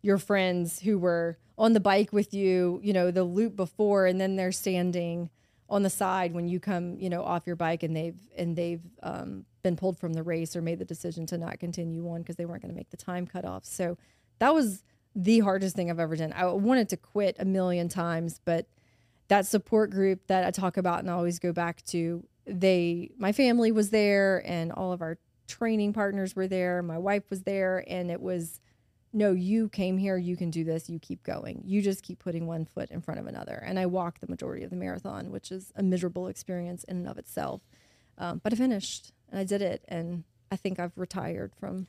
[0.03, 4.21] your friends who were on the bike with you, you know, the loop before, and
[4.21, 5.31] then they're standing
[5.69, 8.81] on the side when you come, you know, off your bike and they've and they've
[9.01, 12.35] um, been pulled from the race or made the decision to not continue on because
[12.35, 13.65] they weren't going to make the time cutoff.
[13.65, 13.97] So
[14.39, 14.83] that was
[15.15, 16.33] the hardest thing I've ever done.
[16.33, 18.67] I wanted to quit a million times, but
[19.29, 23.31] that support group that I talk about and I always go back to, they my
[23.31, 26.83] family was there and all of our training partners were there.
[26.83, 28.59] My wife was there and it was
[29.13, 31.61] no, you came here, you can do this, you keep going.
[31.65, 33.63] You just keep putting one foot in front of another.
[33.65, 37.07] And I walked the majority of the marathon, which is a miserable experience in and
[37.07, 37.61] of itself.
[38.17, 39.85] Um, but I finished and I did it.
[39.87, 41.87] And I think I've retired from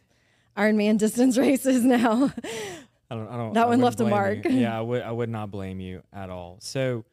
[0.56, 2.30] Ironman distance races now.
[3.10, 3.28] I don't.
[3.28, 3.54] I don't.
[3.54, 4.44] That I one left a mark.
[4.44, 4.50] you.
[4.50, 5.02] Yeah, I would.
[5.02, 6.58] I would not blame you at all.
[6.60, 7.04] So,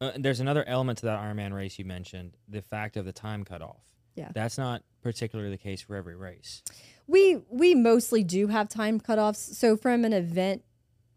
[0.00, 3.44] uh, there's another element to that Ironman race you mentioned: the fact of the time
[3.44, 3.80] cutoff.
[4.16, 4.30] Yeah.
[4.34, 6.62] That's not particularly the case for every race.
[7.10, 9.54] We we mostly do have time cutoffs.
[9.54, 10.62] So from an event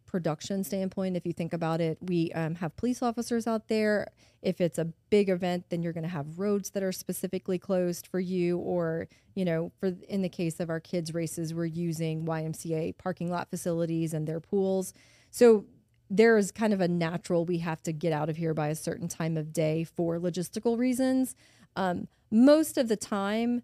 [0.07, 4.07] production standpoint, if you think about it, we um, have police officers out there.
[4.41, 8.07] If it's a big event, then you're going to have roads that are specifically closed
[8.07, 12.25] for you, or you know, for in the case of our kids' races, we're using
[12.25, 14.93] YMCA parking lot facilities and their pools.
[15.29, 15.65] So
[16.09, 18.75] there is kind of a natural we have to get out of here by a
[18.75, 21.35] certain time of day for logistical reasons.
[21.75, 23.61] Um, most of the time,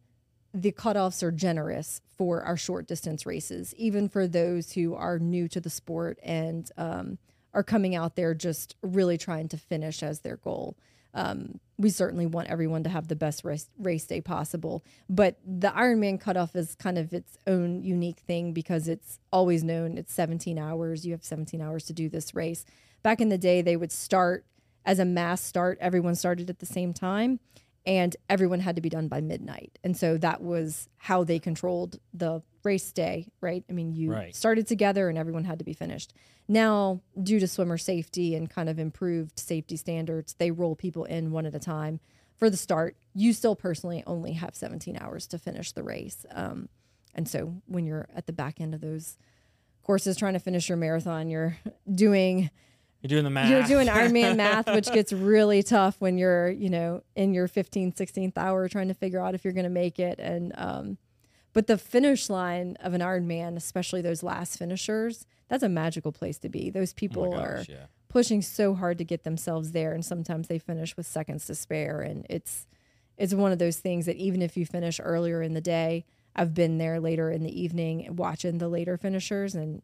[0.54, 5.48] the cutoffs are generous for our short distance races, even for those who are new
[5.48, 7.18] to the sport and um,
[7.54, 10.76] are coming out there just really trying to finish as their goal.
[11.14, 14.84] um, we certainly want everyone to have the best race, race day possible.
[15.10, 19.98] But the Ironman cutoff is kind of its own unique thing because it's always known
[19.98, 21.06] it's 17 hours.
[21.06, 22.66] You have 17 hours to do this race.
[23.02, 24.46] Back in the day, they would start
[24.86, 25.78] as a mass start.
[25.80, 27.40] Everyone started at the same time,
[27.86, 29.80] and everyone had to be done by midnight.
[29.84, 33.64] And so that was how they controlled the race day, right?
[33.70, 34.36] I mean, you Right.
[34.36, 36.14] started together and everyone had to be finished.
[36.48, 41.32] Now, due to swimmer safety and kind of improved safety standards, they roll people in
[41.32, 42.00] one at a time
[42.38, 42.96] for the start.
[43.14, 46.26] You still personally only have 17 hours to finish the race.
[46.32, 46.68] Um,
[47.16, 49.18] and so when you're at the back end of those
[49.84, 51.58] courses trying to finish your marathon, you're
[51.94, 52.50] doing
[53.02, 53.50] You're doing the math.
[53.50, 57.96] you're doing Ironman math, which gets really tough when you're, you know, in your 15th,
[57.96, 60.20] 16th hour trying to figure out if you're going to make it.
[60.20, 60.98] And, um,
[61.54, 66.38] but the finish line of an Ironman, especially those last finishers, that's a magical place
[66.40, 66.70] to be.
[66.70, 67.86] Those Oh people are yeah.
[68.10, 72.02] pushing so hard to get themselves there, and sometimes they finish with seconds to spare.
[72.02, 72.68] And it's,
[73.18, 76.54] it's one of those things that even if you finish earlier in the day, I've
[76.54, 79.82] been there later in the evening watching the later finishers, and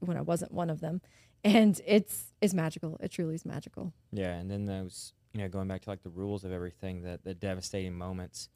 [0.00, 1.00] when I wasn't one of them,
[1.44, 2.96] and it's it's magical.
[3.00, 3.92] It truly is magical.
[4.12, 7.18] Yeah, and then those, you know, going back to like the rules of everything, the
[7.22, 8.48] the devastating moments.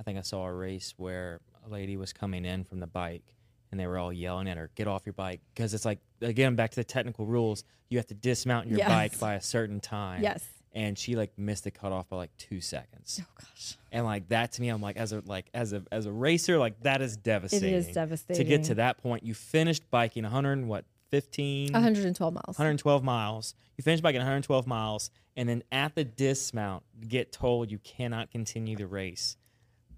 [0.00, 3.34] I think I saw a race where a lady was coming in from the bike,
[3.70, 6.54] and they were all yelling at her, "Get off your bike!" Because it's like again
[6.54, 7.64] back to the technical rules.
[7.88, 10.22] You have to dismount your bike by a certain time.
[10.22, 10.44] Yes.
[10.74, 14.52] And she like missed the cutoff by like two seconds, Oh gosh, and like that
[14.52, 17.16] to me, I'm like as a like as a as a racer, like that is
[17.16, 17.82] devastating.
[17.82, 18.44] to devastating.
[18.44, 19.24] to get to that point.
[19.24, 22.58] You finished biking 100 and what 15 112 miles.
[22.58, 23.54] 112 miles.
[23.76, 28.30] You finish by getting 112 miles, and then at the dismount, get told you cannot
[28.30, 29.36] continue the race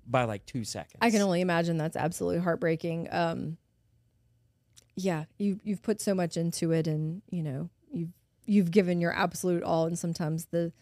[0.07, 0.99] by like two seconds.
[1.01, 3.09] I can only imagine that's absolutely heartbreaking.
[3.11, 3.57] Um,
[4.97, 8.13] yeah, you you've put so much into it, and you know you've
[8.45, 10.73] you've given your absolute all, and sometimes the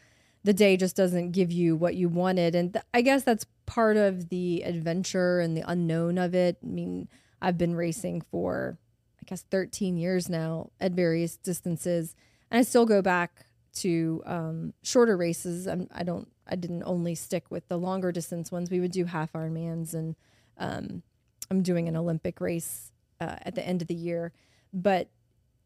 [0.44, 3.96] the day just doesn't give you what you wanted, and th- I guess that's part
[3.96, 6.58] of the adventure and the unknown of it.
[6.64, 7.08] I mean,
[7.40, 8.78] I've been racing for
[9.28, 12.14] guess 13 years now at various distances,
[12.50, 15.66] and I still go back to um, shorter races.
[15.66, 16.28] I'm, I don't.
[16.50, 18.70] I didn't only stick with the longer distance ones.
[18.70, 20.16] We would do half Ironmans, and
[20.56, 21.02] um,
[21.50, 24.32] I'm doing an Olympic race uh, at the end of the year.
[24.72, 25.08] But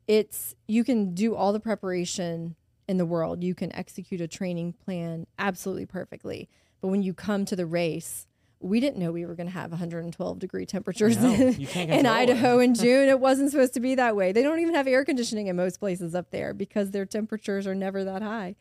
[0.08, 2.56] it's you can do all the preparation
[2.88, 3.44] in the world.
[3.44, 6.48] You can execute a training plan absolutely perfectly.
[6.80, 8.26] But when you come to the race,
[8.62, 12.06] we didn't know we were going to have 112 degree temperatures in, in control it.
[12.06, 13.08] Idaho in June.
[13.08, 14.32] It wasn't supposed to be that way.
[14.32, 17.74] They don't even have air conditioning in most places up there because their temperatures are
[17.74, 18.56] never that high.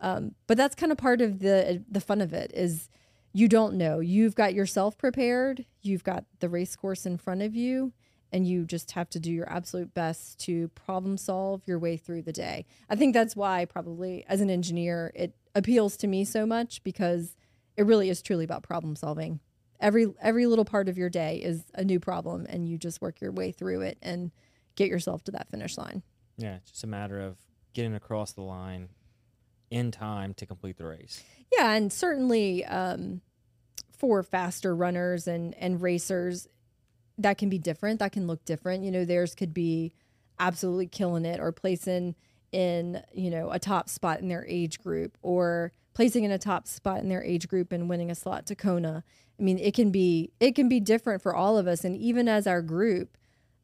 [0.00, 2.88] Um, but that's kind of part of the the fun of it is
[3.32, 4.00] you don't know.
[4.00, 5.64] You've got yourself prepared.
[5.82, 7.92] You've got the race course in front of you,
[8.32, 12.22] and you just have to do your absolute best to problem solve your way through
[12.22, 12.66] the day.
[12.90, 17.36] I think that's why probably as an engineer it appeals to me so much because
[17.76, 19.40] it really is truly about problem solving.
[19.80, 23.20] Every every little part of your day is a new problem and you just work
[23.20, 24.30] your way through it and
[24.76, 26.02] get yourself to that finish line.
[26.36, 27.36] Yeah, it's just a matter of
[27.74, 28.88] getting across the line
[29.70, 31.22] in time to complete the race.
[31.52, 33.20] Yeah, and certainly um,
[33.98, 36.48] for faster runners and and racers,
[37.18, 37.98] that can be different.
[37.98, 38.84] That can look different.
[38.84, 39.92] You know, theirs could be
[40.38, 42.14] absolutely killing it or placing
[42.52, 46.66] in you know a top spot in their age group or placing in a top
[46.66, 49.04] spot in their age group and winning a slot to Kona.
[49.38, 52.28] I mean, it can be it can be different for all of us, and even
[52.28, 53.16] as our group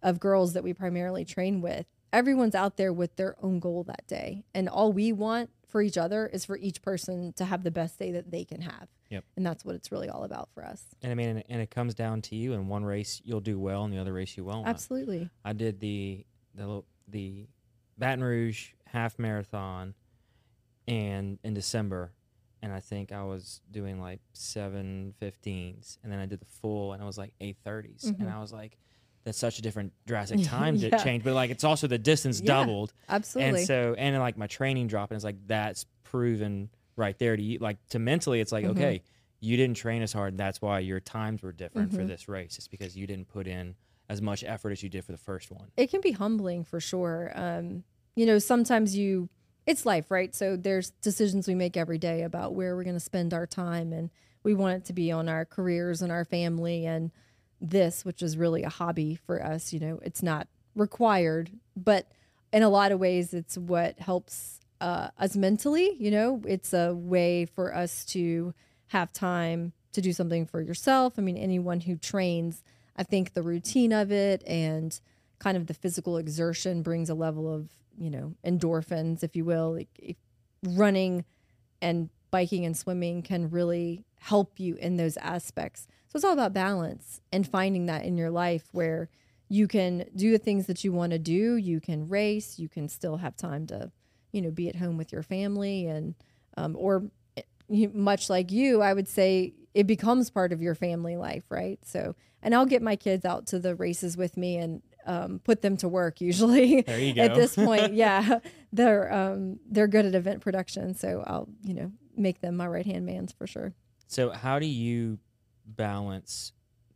[0.03, 4.07] of girls that we primarily train with, everyone's out there with their own goal that
[4.07, 7.71] day, and all we want for each other is for each person to have the
[7.71, 8.89] best day that they can have.
[9.11, 9.25] Yep.
[9.37, 10.85] And that's what it's really all about for us.
[11.03, 12.53] And I mean, and, and it comes down to you.
[12.53, 14.67] In one race, you'll do well, and the other race, you won't.
[14.67, 15.31] Absolutely.
[15.45, 17.47] I did the the the
[17.99, 19.95] Baton Rouge half marathon,
[20.89, 22.13] and in December,
[22.63, 26.93] and I think I was doing like seven fifteens, and then I did the full,
[26.93, 28.77] and I was like eight and I was like,
[29.25, 30.97] that's such a different drastic time to Yeah.
[30.99, 33.61] change, but like it's also the distance Yeah, doubled, Absolutely.
[33.61, 37.43] and so and like my training drop, and it's like that's proven right there to
[37.43, 38.71] you, like to mentally, it's like Mhm.
[38.71, 39.03] okay.
[39.43, 40.35] You didn't train as hard.
[40.35, 42.09] and That's why your times were different for Mhm.
[42.09, 42.59] this race.
[42.59, 43.75] It's because you didn't put in
[44.11, 45.71] as much effort as you did for the first one.
[45.79, 47.33] it can be humbling for sure.
[47.35, 47.85] Um,
[48.17, 49.31] you know, sometimes you,
[49.67, 50.35] it's life, right?
[50.35, 53.93] So there's decisions we make every day about where we're going to spend our time,
[53.93, 54.11] and
[54.43, 57.11] we want it to be on our careers and our family and
[57.61, 59.73] this, which is really a hobby for us.
[59.73, 62.11] You know, it's not required, but
[62.53, 65.95] in a lot of ways, it's what helps uh, us mentally.
[65.99, 68.55] You know, it's a way for us to
[68.89, 71.15] have time to do something for yourself.
[71.19, 72.63] I mean, anyone who trains,
[72.97, 74.99] I think the routine of it and
[75.41, 79.73] kind of the physical exertion brings a level of, you know, endorphins, if you will,
[79.73, 80.17] like
[80.63, 81.25] running
[81.83, 85.89] and biking and swimming can really help you in those aspects.
[86.09, 89.09] So it's all about balance and finding that in your life where
[89.49, 92.89] you can do the things that you want to do, you can race, you can
[92.89, 93.91] still have time to,
[94.33, 96.15] you know, be at home with your family and
[96.57, 101.17] um, or eh, much like you, I would say it becomes part of your family
[101.17, 101.79] life, right?
[101.85, 105.63] So, and I'll get my kids out to the races with me and um, put
[105.63, 106.83] them to work usually.
[106.91, 107.23] There you go.
[107.23, 108.41] at this point, yeah,
[108.73, 112.87] they're um, they're good at event production, so I'll you know make them my right
[112.87, 113.73] hand mans for sure.
[114.07, 115.19] So, how do you
[115.67, 116.53] balance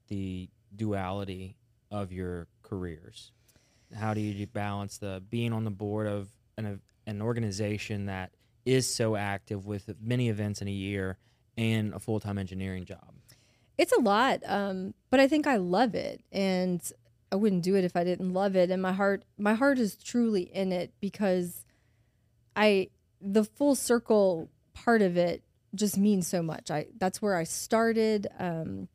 [0.09, 1.57] the duality
[1.90, 3.30] of your careers?
[3.94, 8.32] How do you balance the being on the board of an an organization that
[8.64, 11.18] is so active with many events in a year
[11.57, 13.14] and a full time engineering job?
[13.76, 16.80] It's a lot, um, but I think I love it, and
[17.35, 18.70] I wouldn't do it if I didn't love it.
[18.70, 21.64] And my heart, my heart is truly in it because
[22.55, 25.43] I, the full circle part of it
[25.74, 26.70] just means so much.
[26.70, 28.28] I that's where I started.
[28.39, 28.87] Um,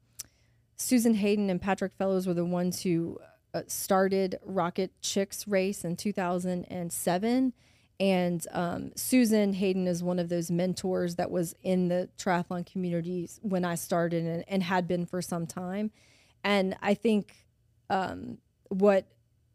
[0.78, 3.20] Susan Hayden and Patrick Fellows were the ones who
[3.54, 7.54] uh, started Rocket Chicks race in 2007
[8.00, 13.40] and um, Susan Hayden is one of those mentors that was in the triathlon communities
[13.44, 15.92] when I started and, and had been for some time.
[16.42, 17.36] And I think
[17.90, 18.38] um,
[18.70, 19.08] what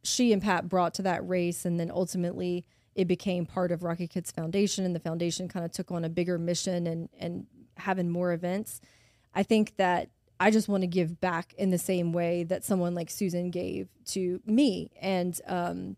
[0.02, 2.64] she and Pat brought to that race, and then ultimately
[2.94, 6.38] it became part of RocketKidz Foundation, and the foundation kind of took on a bigger
[6.38, 8.80] mission and and having more events.
[9.34, 12.94] I think that I just want to give back in the same way that someone
[12.94, 15.96] like Susan gave to me, and um,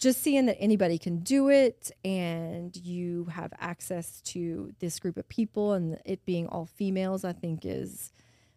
[0.00, 5.28] just seeing that anybody can do it and you have access to this group of
[5.28, 8.10] people and it being all females, I think is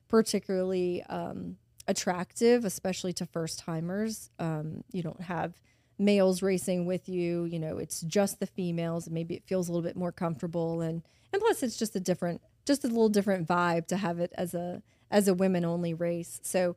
[0.08, 1.58] particularly um,
[1.88, 4.30] attractive, especially to first timers.
[4.40, 5.60] Um, you don't have
[6.00, 9.10] males racing with you, you know, it's just the females.
[9.10, 12.42] Maybe it feels a little bit more comfortable and and plus it's just a different
[12.66, 14.82] just a little different vibe to have it as a
[15.12, 16.40] as a women only race.
[16.44, 16.76] So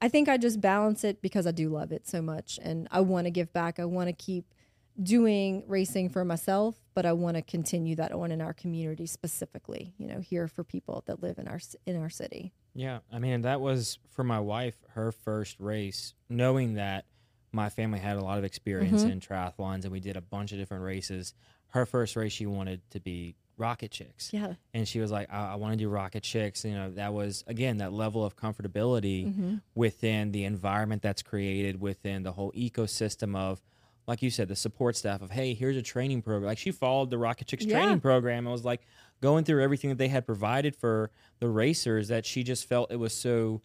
[0.00, 3.00] I think I just balance it because I do love it so much and I
[3.00, 3.78] want to give back.
[3.78, 4.53] I want to keep
[5.02, 9.92] doing racing for myself, but I want to continue that on in our community specifically,
[9.98, 12.52] you know, here for people that live in our in our city.
[12.74, 17.06] Yeah, I mean, that was for my wife her first race, knowing that
[17.52, 19.12] my family had a lot of experience Mm-hmm.
[19.12, 21.34] in triathlons and we did a bunch of different races.
[21.68, 24.32] Her first race she wanted to be RocketChix.
[24.32, 24.54] Yeah.
[24.72, 26.64] and she was like, I, I want to do RocketChix.
[26.64, 32.22] You know, that was again that level of comfortability within the environment that's created within
[32.24, 33.60] the whole ecosystem of,
[34.06, 36.46] like you said, the support staff of, hey, here's a training program.
[36.46, 37.78] Like she followed the RocketChix Yeah.
[37.80, 38.82] training program and was like
[39.20, 42.96] going through everything that they had provided for the racers that she just felt it
[42.96, 43.62] was so.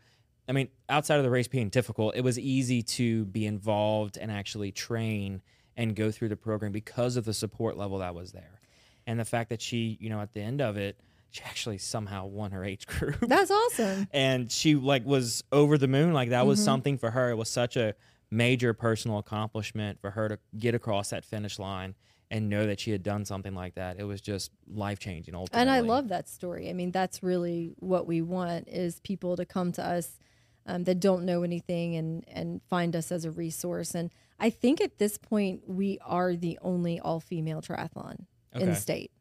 [0.47, 4.31] I mean, outside of the race being difficult, it was easy to be involved and
[4.31, 5.41] actually train
[5.77, 8.59] and go through the program because of the support level that was there.
[9.05, 12.25] And the fact that she, you know, at the end of it, she actually somehow
[12.25, 13.17] won her age group.
[13.21, 14.07] That's awesome.
[14.11, 16.13] and she like was over the moon.
[16.13, 16.47] Like that Mm-hmm.
[16.47, 17.29] was something for her.
[17.29, 17.93] It was such a
[18.31, 21.95] major personal accomplishment for her to get across that finish line
[22.31, 23.99] and know that she had done something like that.
[23.99, 25.61] It was just life changing ultimately.
[25.61, 26.69] And I love that story.
[26.69, 30.19] I mean, that's really what we want is people to come to us
[30.65, 33.95] um, that don't know anything and and find us as a resource.
[33.95, 38.75] And I think at this point we are the only all female triathlon in the
[38.75, 39.11] state.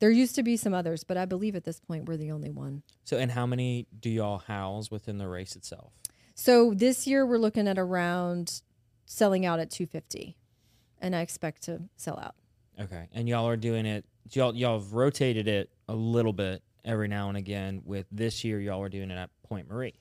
[0.00, 2.50] There used to be some others, but I believe at this point we're the only
[2.50, 2.82] one.
[3.04, 5.92] So, and how many do y'all house within the race itself?
[6.40, 8.62] So this year we're looking at around
[9.04, 10.38] selling out at 250,
[10.98, 12.34] and I expect to sell out.
[12.80, 14.06] Okay, and y'all are doing it.
[14.32, 17.82] Y'all y'all have rotated it a little bit every now and again.
[17.84, 19.92] With this year, y'all are doing it at Pointe-Marie.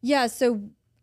[0.00, 0.28] Yeah.
[0.28, 0.62] So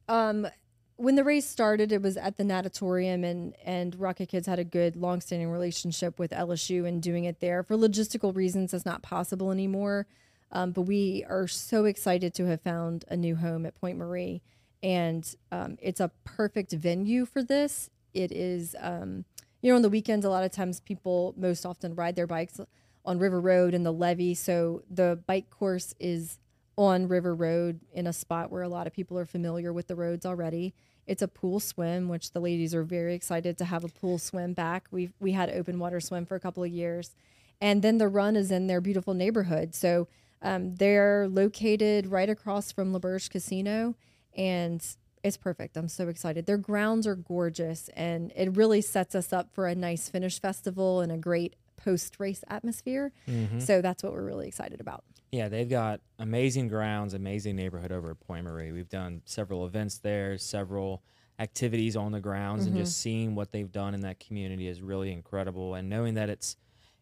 [0.09, 0.47] um,
[0.95, 4.95] when the race started, it was at the natatorium, and and RocketKidz had a good,
[4.95, 7.61] long-standing relationship with LSU and doing it there.
[7.61, 10.07] For logistical reasons, it's not possible anymore.
[10.51, 14.41] Um, but we are so excited to have found a new home at Pointe-Marie,
[14.83, 17.89] and um, it's a perfect venue for this.
[18.13, 19.25] It is, um,
[19.61, 22.59] you know, on the weekends, a lot of times people most often ride their bikes
[23.05, 24.33] on River Road and the levee.
[24.33, 26.39] So the bike course is
[26.77, 29.95] on River Road in a spot where a lot of people are familiar with the
[29.95, 30.73] roads already.
[31.07, 34.53] It's a pool swim, which the ladies are very excited to have a pool swim
[34.53, 34.87] back.
[34.91, 37.15] We we had open water swim for a couple of years,
[37.59, 39.75] and then the run is in their beautiful neighborhood.
[39.75, 40.07] So
[40.41, 43.95] um, they're located right across from L'Auberge Casino,
[44.35, 44.85] and
[45.23, 45.77] it's perfect.
[45.77, 46.45] I'm so excited.
[46.45, 51.01] Their grounds are gorgeous, and it really sets us up for a nice finish festival
[51.01, 53.11] and a great post race atmosphere.
[53.59, 55.03] So that's what we're really excited about.
[55.31, 58.71] Yeah, they've got amazing grounds, amazing neighborhood over at Pointe-Marie.
[58.71, 61.03] We've done several events there, several
[61.39, 65.11] activities on the grounds, and just seeing what they've done in that community is really
[65.11, 65.73] incredible.
[65.75, 66.57] And knowing that it's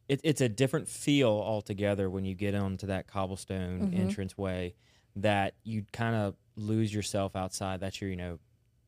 [0.07, 3.99] it, it's a different feel altogether when you get onto that cobblestone Mhm.
[3.99, 4.73] entrance way
[5.21, 7.79] that you kind of lose yourself outside.
[7.79, 8.39] That's your, you know,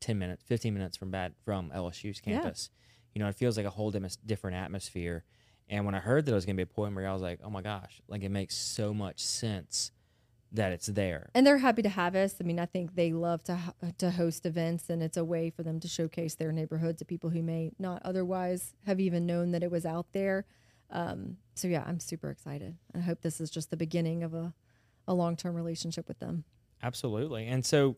[0.01, 2.39] 10 minutes, 15 minutes from bad from LSU's Yeah.
[2.39, 2.69] campus.
[3.13, 5.23] You know, it feels like a whole dim- different atmosphere.
[5.69, 7.21] And when I heard that it was going to be a point where I was
[7.21, 9.91] like, oh my gosh, like it makes so much sense
[10.53, 11.29] that it's there.
[11.34, 12.36] and they're happy to have us.
[12.41, 15.49] I mean, I think they love to ho- to host events, and it's a way
[15.49, 19.51] for them to showcase their neighborhood to people who may not otherwise have even known
[19.51, 20.45] that it was out there.
[20.89, 22.75] Um, so yeah, I'm super excited.
[22.93, 24.53] I hope this is just the beginning of a,
[25.08, 26.43] a long term relationship with them.
[26.84, 27.47] Absolutely.
[27.47, 27.97] And so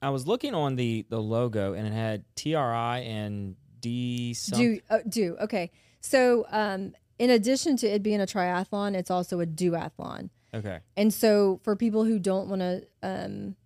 [0.00, 4.74] I was looking on the the logo and it had TRI and D something.
[4.74, 5.70] Do uh, do okay.
[6.00, 10.30] So um, in addition to it being a triathlon, it's also a duathlon.
[10.54, 10.80] Okay.
[10.96, 13.56] And so, for people who don't want to um,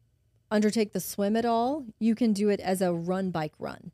[0.50, 3.92] undertake the swim at all, you can do it as a run bike run.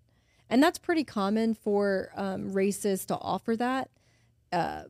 [0.50, 3.90] And that's pretty common for um, races to offer that.
[4.52, 4.82] Uh,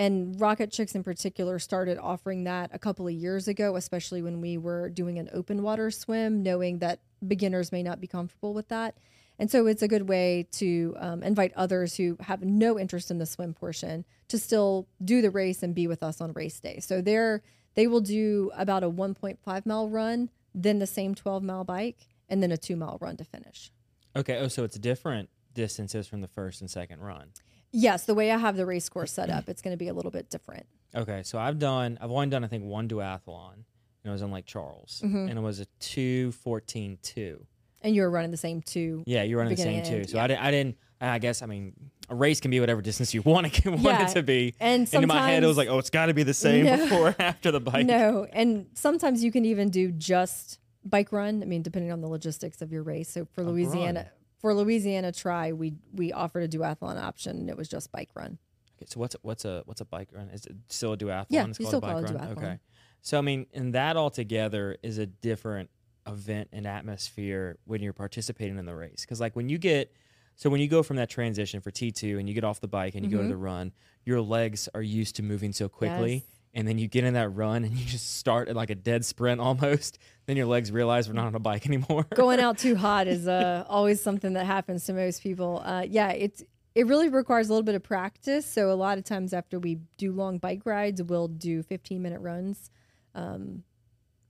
[0.00, 4.56] and RocketChix in particular started offering that a couple of years ago, especially when we
[4.56, 8.96] were doing an open water swim, knowing that beginners may not be comfortable with that.
[9.38, 13.18] And so it's a good way to um, invite others who have no interest in
[13.18, 16.80] the swim portion to still do the race and be with us on race day.
[16.80, 17.42] So they're
[17.74, 22.42] they will do about a 1.5 mile run, then the same 12 mile bike, and
[22.42, 23.70] then a two mile run to finish.
[24.16, 24.38] Okay.
[24.38, 27.32] Oh, so it's different distances from the first and second run.
[27.72, 29.94] Yes, the way I have the race course set up, it's going to be a
[29.94, 30.66] little bit different.
[30.94, 31.22] Okay.
[31.24, 33.52] So I've done, I've only done, I think, one duathlon.
[33.54, 35.02] And it was in Lake Charles.
[35.04, 35.28] Mm-hmm.
[35.28, 37.46] And it was a 2 14 2.
[37.82, 39.02] And you're running the same two.
[39.06, 40.04] Yeah, you're running the same two.
[40.04, 40.24] So yeah.
[40.24, 41.72] I, didn't, I didn't, I guess, I mean,
[42.10, 44.54] a race can be whatever distance you want it, want Yeah, it to be.
[44.60, 46.76] and in my head, it was like, oh, it's got to be the same No.
[46.76, 47.86] before or after the bike.
[47.86, 51.42] No, and sometimes you can even do just bike run.
[51.42, 53.10] I mean, depending on the logistics of your race.
[53.10, 54.08] So for Louisiana, run.
[54.40, 58.38] For Louisiana try, we we offered a duathlon option, and it was just bike run.
[58.78, 60.30] Okay, so what's a, what's a what's a bike run?
[60.30, 61.26] Is it still a duathlon?
[61.28, 62.28] Yeah, it's you called still a call bike it run.
[62.28, 62.38] duathlon.
[62.38, 62.58] Okay.
[63.02, 65.70] So I mean, and that altogether is a different
[66.06, 69.02] event and atmosphere when you're participating in the race.
[69.02, 69.94] Because like when you get,
[70.34, 72.68] so when you go from that transition for T two and you get off the
[72.68, 73.30] bike and you go to mm-hmm.
[73.30, 73.72] the run,
[74.04, 76.14] your legs are used to moving so quickly.
[76.14, 76.22] Yes.
[76.52, 79.04] And then you get in that run and you just start at like a dead
[79.04, 79.98] sprint almost.
[80.26, 82.06] Then your legs realize we're not on a bike anymore.
[82.14, 85.62] Going out too hot is uh, always something that happens to most people.
[85.64, 86.42] Uh, yeah, it's
[86.74, 88.46] it really requires a little bit of practice.
[88.46, 92.20] So a lot of times after we do long bike rides, we'll do 15 minute
[92.20, 92.70] runs,
[93.14, 93.64] um,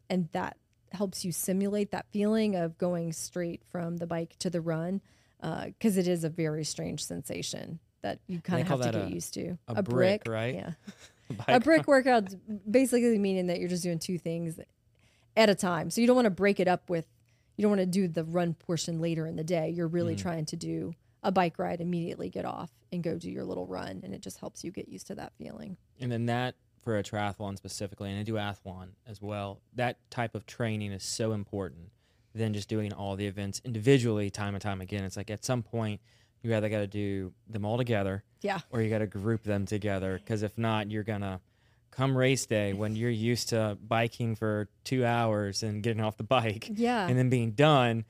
[0.09, 0.57] and that
[0.93, 5.01] helps you simulate that feeling of going straight from the bike to the run,
[5.41, 9.11] because it is a very strange sensation that you kind of have to get a-
[9.11, 9.59] used to.
[9.69, 10.55] a brick, right?
[10.55, 10.73] Yeah.
[11.49, 12.35] A brick workout
[12.71, 14.59] basically meaning that you're just doing two things
[15.37, 15.91] at a time.
[15.91, 17.07] So you don't want to break it up with
[17.57, 19.69] you don't want to do the run portion later in the day.
[19.69, 20.21] You're really Mm.
[20.23, 24.01] trying to do a bike ride, immediately get off and go do your little run
[24.03, 25.77] and it just helps you get used to that feeling.
[26.01, 30.47] And then that for a triathlon specifically and a duathlon as well, that type of
[30.47, 31.91] training is so important
[32.35, 35.05] than just doing all the events individually time and time again.
[35.05, 36.01] It's like at some point
[36.43, 38.61] you either got to do them all together Yeah.
[38.71, 41.41] or you got to group them together because if not, you're going to
[41.91, 46.23] come race day when you're used to biking for two hours and getting off the
[46.25, 47.07] bike Yeah.
[47.07, 48.05] and then being done.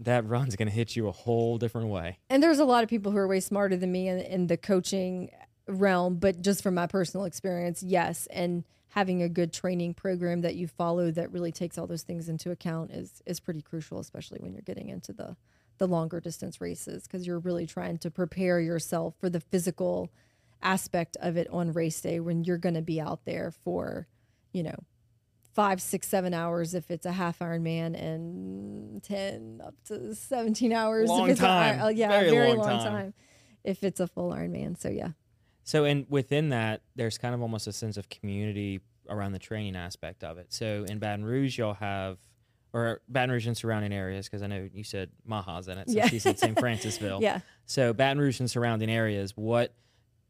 [0.00, 2.18] That run's going to hit you a whole different way.
[2.28, 4.56] And there's a lot of people who are way smarter than me in, in the
[4.56, 5.30] coaching
[5.68, 8.26] realm, but just from my personal experience, yes.
[8.32, 12.28] And having a good training program that you follow that really takes all those things
[12.28, 15.36] into account is is pretty crucial, especially when you're getting into the
[15.84, 20.10] the longer distance races because you're really trying to prepare yourself for the physical
[20.62, 24.06] aspect of it on race day when you're going to be out there for,
[24.52, 24.76] you know,
[25.52, 31.08] five, six, seven hours if it's a half Ironman, and ten up to seventeen hours
[31.10, 31.80] Long if it's time.
[31.80, 32.92] a, uh, yeah, Very very long long, time.
[32.92, 33.14] time.
[33.62, 34.80] if it's a full Ironman.
[34.80, 35.10] So yeah,
[35.64, 39.76] So, and within that, there's kind of almost a sense of community around the training
[39.76, 40.46] aspect of it.
[40.52, 42.16] So, in Baton Rouge, y'all have,
[42.74, 45.96] or Baton Rouge and surrounding areas, because I know you said Maha's in it, so
[45.96, 46.08] Yeah.
[46.08, 46.56] she's in St.
[46.62, 47.20] Francisville.
[47.22, 47.40] yeah.
[47.64, 49.72] So, Baton Rouge and surrounding areas, what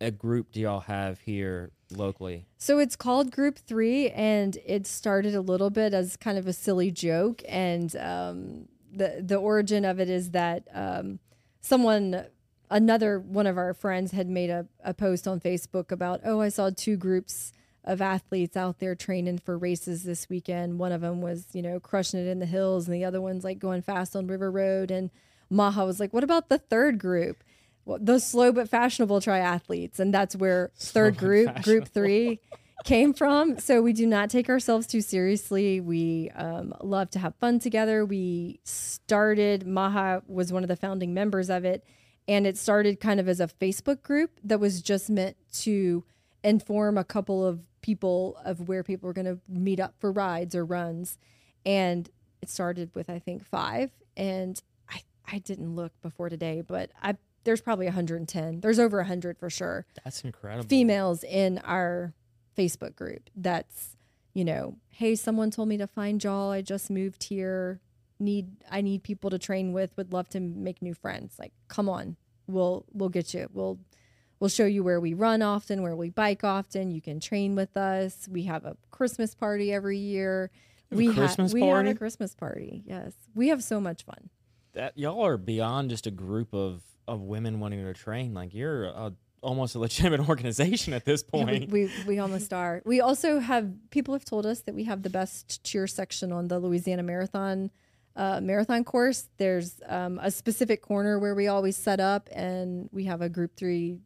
[0.01, 2.45] a group do y'all have here locally?
[2.59, 6.53] So it's called Group Three, and it started a little bit as kind of a
[6.53, 7.42] silly joke.
[7.49, 11.18] And um, the the origin of it is that um,
[11.61, 12.26] someone,
[12.70, 16.49] another one of our friends, had made a, a post on Facebook about, oh, I
[16.51, 17.53] saw two groups
[17.85, 20.78] of athletes out there training for races this weekend.
[20.78, 23.45] One of them was, you know, crushing it in the hills, and the other one's
[23.45, 24.91] like going fast on River Road.
[24.91, 25.11] And
[25.51, 27.45] Maha was like, what about the third group?
[27.85, 32.41] Well, those slow but fashionable triathletes, and that's where third but group, group three,
[32.85, 33.59] came from.
[33.59, 35.80] So we do not take ourselves too seriously.
[35.80, 38.07] We um, love to have fun together.
[38.07, 39.66] We started.
[39.66, 41.85] Maha was one of the founding members of it,
[42.26, 46.05] And it started kind of as a Facebook group that was just meant to
[46.43, 50.55] inform a couple of people of where people were going to meet up for rides
[50.55, 51.18] or runs.
[51.66, 52.09] And
[52.41, 53.91] it started with, I think, five.
[54.16, 54.59] And
[54.89, 58.61] I, I didn't look before today, but I there's probably 110.
[58.61, 59.85] There's over 100 for sure.
[60.03, 60.66] That's incredible.
[60.66, 62.14] Females in our
[62.57, 63.28] Facebook group.
[63.37, 63.97] That's,
[64.32, 66.51] you know, hey, someone told me to find y'all.
[66.51, 67.80] I just moved here.
[68.18, 69.95] Need I need people to train with.
[69.99, 71.35] Would love to make new friends.
[71.39, 72.16] Like, come on.
[72.47, 73.51] We'll we'll get you.
[73.53, 73.78] We'll
[74.41, 76.91] we'll show you where we run often, where we bike often.
[76.91, 78.28] You can train with us.
[78.30, 80.51] We have a Christmas party every year.
[80.91, 81.89] We ha- Christmas we party?
[81.89, 82.82] have a Christmas party.
[82.87, 83.12] Yes.
[83.35, 84.30] We have so much fun.
[84.74, 88.32] that y'all are beyond just a group of of women wanting to train.
[88.32, 89.12] Like you're a,
[89.43, 91.70] almost a legitimate organization at this point.
[91.70, 92.82] we, we, we almost are.
[92.85, 96.49] We also have people have told us that we have the best cheer section on
[96.49, 97.70] the Louisiana Marathon
[98.16, 99.28] uh, marathon course.
[99.39, 103.57] There's um, a specific corner where we always set up, and we have a group
[103.57, 103.99] three.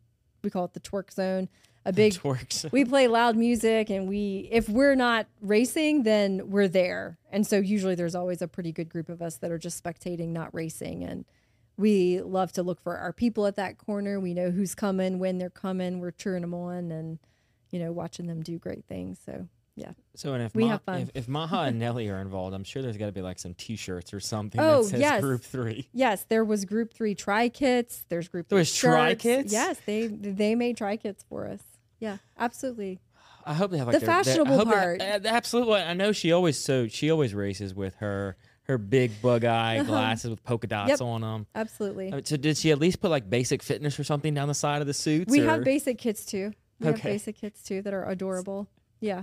[0.42, 1.48] We call it the twerk zone.
[1.84, 2.12] A big.
[2.14, 2.70] Twerks.
[2.70, 7.18] we play loud music, and we if we're not racing, then we're there.
[7.30, 10.28] And so usually there's always a pretty good group of us that are just spectating,
[10.28, 11.24] not racing, and
[11.78, 14.18] we love to look for our people at that corner.
[14.18, 16.00] We know who's coming, when they're coming.
[16.00, 17.20] We're cheering them on and,
[17.70, 19.20] you know, watching them do great things.
[19.24, 19.48] So,
[19.78, 19.92] yeah.
[20.16, 21.00] So and if We Ma- have fun.
[21.02, 23.54] If, if Maha and Nelly are involved, I'm sure there's got to be like some
[23.54, 25.20] T-shirts or something Oh, that says yes.
[25.20, 25.88] Group Three.
[25.92, 28.04] Yes, there was group three tri kits.
[28.08, 29.52] There's group There three was tri kits?
[29.52, 31.60] Yes, they they made tri kits for us.
[32.00, 32.98] Yeah, absolutely.
[33.46, 35.00] I hope they have like The their- their- fashionable they- part.
[35.00, 35.80] uh, absolutely.
[35.80, 40.28] I know she always so she always races with her her big bug eye glasses
[40.30, 41.00] with polka dots Yep.
[41.00, 41.46] on them.
[41.54, 42.12] Absolutely.
[42.24, 44.86] So did she at least put like basic fitness or something down the side of
[44.86, 45.30] the suits?
[45.30, 46.52] We or- have basic kits too.
[46.80, 48.68] We have basic kits too that are adorable.
[49.00, 49.22] Yeah.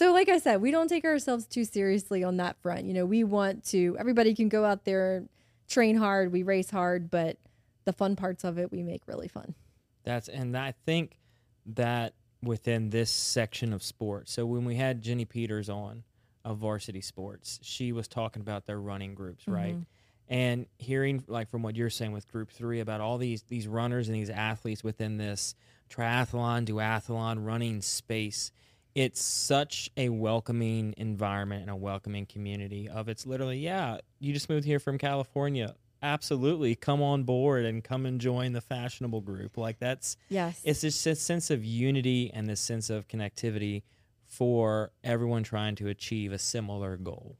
[0.00, 2.86] So like I said, we don't take ourselves too seriously on that front.
[2.86, 5.24] You know, we want to everybody can go out there,
[5.68, 7.36] train hard, we race hard, but
[7.84, 9.54] the fun parts of it we make really fun.
[10.02, 11.18] That's and I think
[11.66, 14.32] that within this section of sports.
[14.32, 16.04] So when we had Jenny Peters on
[16.46, 19.74] of Varsity Sports, she was talking about their running groups, right?
[19.74, 19.82] Mm-hmm.
[20.30, 24.08] And hearing like from what you're saying with Group Three about all these these runners
[24.08, 25.54] and these athletes within this
[25.90, 28.50] triathlon, duathlon running space,
[28.94, 32.88] it's such a welcoming environment and a welcoming community.
[32.88, 35.74] Of it's literally, yeah, you just moved here from California.
[36.02, 39.56] Absolutely, come on board and come and join the fashionable group.
[39.58, 40.60] Like that's Yes.
[40.64, 43.82] it's just this sense of unity and this sense of connectivity
[44.26, 47.36] for everyone trying to achieve a similar goal.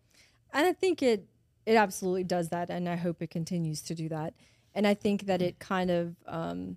[0.52, 1.26] And I think it
[1.66, 4.34] it absolutely does that, and I hope it continues to do that.
[4.74, 6.76] And I think that it kind of um,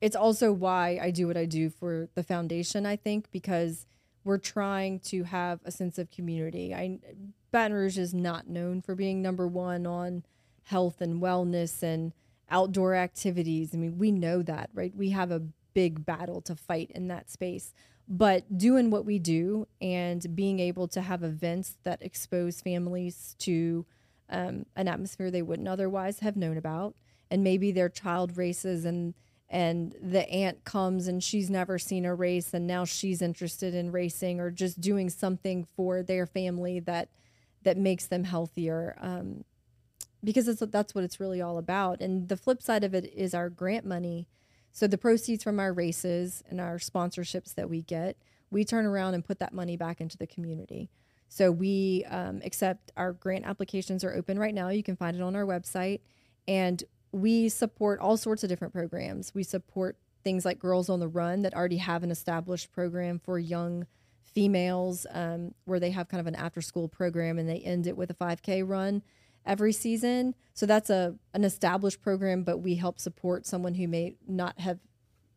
[0.00, 2.86] it's also why I do what I do for the foundation.
[2.86, 3.86] I think because
[4.24, 6.74] we're trying to have a sense of community.
[6.74, 6.98] I
[7.52, 10.24] Baton Rouge is not known for being number one on
[10.64, 12.12] health and wellness and
[12.50, 13.70] outdoor activities.
[13.72, 14.94] I mean, we know that, right?
[14.94, 15.42] We have a
[15.74, 17.72] big battle to fight in that space.
[18.08, 23.84] But doing what we do and being able to have events that expose families to
[24.28, 26.94] um, an atmosphere they wouldn't otherwise have known about,
[27.30, 29.14] and maybe their child races and
[29.48, 33.92] and the aunt comes and she's never seen a race and now she's interested in
[33.92, 37.08] racing or just doing something for their family that
[37.62, 39.44] that makes them healthier um,
[40.22, 42.00] because it's, that's what it's really all about.
[42.00, 44.28] And the flip side of it is our grant money.
[44.72, 48.16] So the proceeds from our races and our sponsorships that we get
[48.50, 50.90] we turn around and put that money back into the community.
[51.28, 54.68] So we um, accept our grant applications are open right now.
[54.68, 56.00] You can find it on our website.
[56.46, 56.82] And
[57.16, 59.34] we support all sorts of different programs.
[59.34, 63.38] We support things like Girls on the Run that already have an established program for
[63.38, 63.86] young
[64.22, 67.96] females um, where they have kind of an after school program and they end it
[67.96, 69.02] with a 5K run
[69.46, 70.34] every season.
[70.52, 74.78] So that's a an established program, but we help support someone who may not have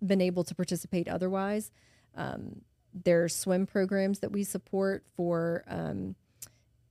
[0.06, 1.72] been able to participate otherwise.
[2.14, 2.64] Um,
[2.94, 5.64] there's swim programs that we support for.
[5.66, 6.16] Um,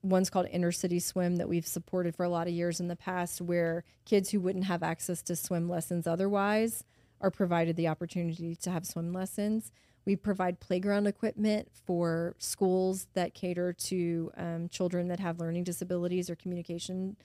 [0.03, 2.97] one's called Inner City Swim that we've supported for a lot of years in the
[2.97, 6.85] past, where kids who wouldn't have access to swim lessons otherwise
[7.21, 9.73] are provided the opportunity to have swim lessons.
[10.05, 16.31] We provide playground equipment for schools that cater to um, children that have learning disabilities
[16.31, 17.17] or communication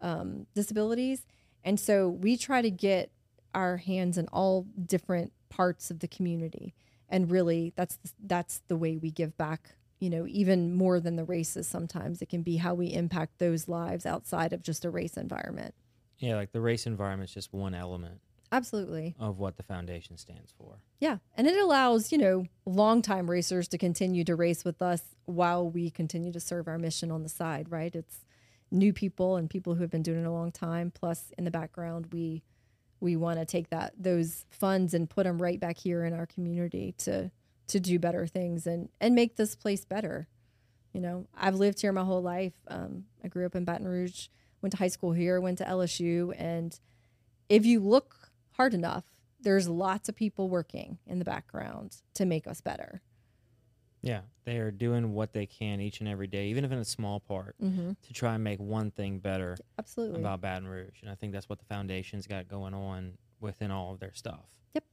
[0.00, 1.24] um, disabilities.
[1.64, 3.10] And so we try to get
[3.54, 6.74] our hands in all different parts of the community.
[7.08, 11.24] And really, that's that's the way we give back you know, even more than the
[11.24, 12.20] races sometimes.
[12.20, 15.74] It can be how we impact those lives outside of just a race environment.
[16.18, 18.20] Yeah, like the race environment is just one element
[18.52, 19.14] Absolutely.
[19.18, 20.80] of what the foundation stands for.
[21.00, 21.18] Yeah.
[21.34, 25.90] And it allows, you know, longtime racers to continue to race with us while we
[25.90, 27.94] continue to serve our mission on the side, right?
[27.94, 28.24] It's
[28.70, 30.90] new people and people who have been doing it a long time.
[30.90, 32.42] Plus, in the background, we
[32.98, 36.24] we want to take that those funds and put them right back here in our
[36.24, 37.30] community to
[37.68, 40.28] to do better things and and make this place better.
[40.92, 42.54] You know, I've lived here my whole life.
[42.68, 44.28] Um, I grew up in Baton Rouge,
[44.62, 46.78] went to high school here, went to LSU, and
[47.48, 49.04] if you look hard enough,
[49.40, 53.02] there's lots of people working in the background to make us better.
[54.02, 56.84] Yeah, they are doing what they can each and every day, even if in a
[56.84, 57.90] small part, Mm-hmm.
[58.02, 60.20] to try and make one thing better Absolutely.
[60.20, 61.02] about Baton Rouge.
[61.02, 64.46] And I think that's what the foundation's got going on within all of their stuff.
[64.74, 64.84] Yep.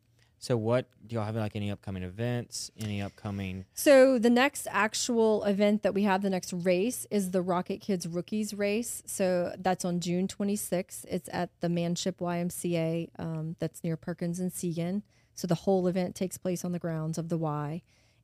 [0.43, 2.69] So, what do y'all have like any upcoming events?
[2.77, 3.63] Any upcoming?
[3.75, 8.53] So the next actual event that we have, the next race, is the RocketKidz Rookies
[8.53, 9.01] race.
[9.05, 11.05] So that's on June 26th.
[11.09, 13.07] It's at the Manship YMCA.
[13.17, 15.03] Um, that's near Perkins and Siegen.
[15.33, 17.81] So the whole event takes place on the grounds of the Y.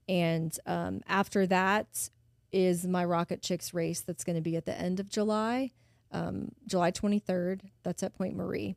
[0.10, 2.10] And um, after that
[2.52, 4.02] is my RocketChix race.
[4.02, 5.72] That's going to be at the end of July,
[6.12, 7.62] um, July 23rd.
[7.84, 8.76] That's at Pointe-Marie.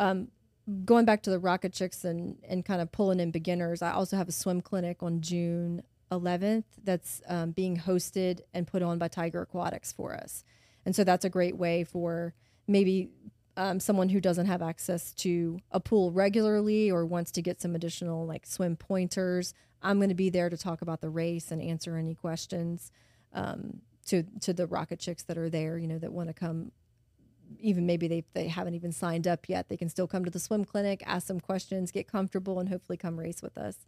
[0.00, 0.32] Um,
[0.84, 4.28] going back to the RocketChix and, and kind of pulling in beginners, I also have
[4.28, 9.42] a swim clinic on June 11th that's um, being hosted and put on by Tiger
[9.42, 10.44] Aquatics for us.
[10.84, 12.34] And so that's a great way for
[12.66, 13.10] maybe
[13.56, 17.74] um, someone who doesn't have access to a pool regularly or wants to get some
[17.74, 19.54] additional like swim pointers.
[19.82, 22.90] I'm going to be there to talk about the race and answer any questions
[23.32, 25.78] um, to to the RocketChix that are there.
[25.78, 26.72] You know that want to come
[27.60, 30.40] even maybe they they haven't even signed up yet, they can still come to the
[30.40, 33.86] swim clinic, ask some questions, get comfortable, and hopefully come race with us.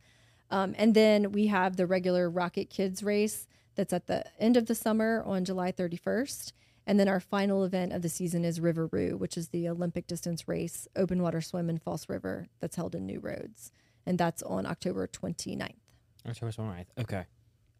[0.51, 4.75] Um, and then we have the regular RocketKidz race that's at the end of the
[4.75, 6.53] summer on July 31st.
[6.87, 10.07] And then our final event of the season is River Roo, which is the Olympic
[10.07, 13.71] distance race, open water swim in False River that's held in New Roads.
[14.07, 15.75] And that's on October 29th.
[16.27, 16.87] October 29th.
[16.99, 17.25] Okay.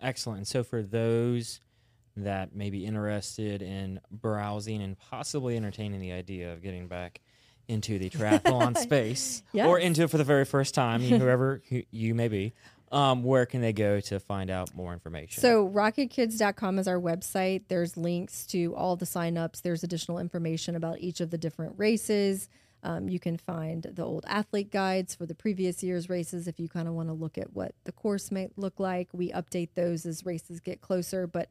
[0.01, 0.47] Excellent.
[0.47, 1.61] So, for those
[2.25, 7.21] that may be interested in browsing and possibly entertaining the idea of getting back
[7.69, 12.15] into the triathlon space or into it for the very first time, whoever who you
[12.15, 12.55] may be,
[12.91, 15.41] um, where can they go to find out more information?
[15.41, 17.65] So rocketkidz.com is our website.
[17.69, 19.63] There's links to all the signups.
[19.63, 22.49] There's additional information about each of the different races.
[22.83, 26.69] Um, you can find the old athlete guides for the previous year's races if you
[26.69, 29.09] kind of want to look at what the course might look like.
[29.13, 31.51] We update those as races get closer, but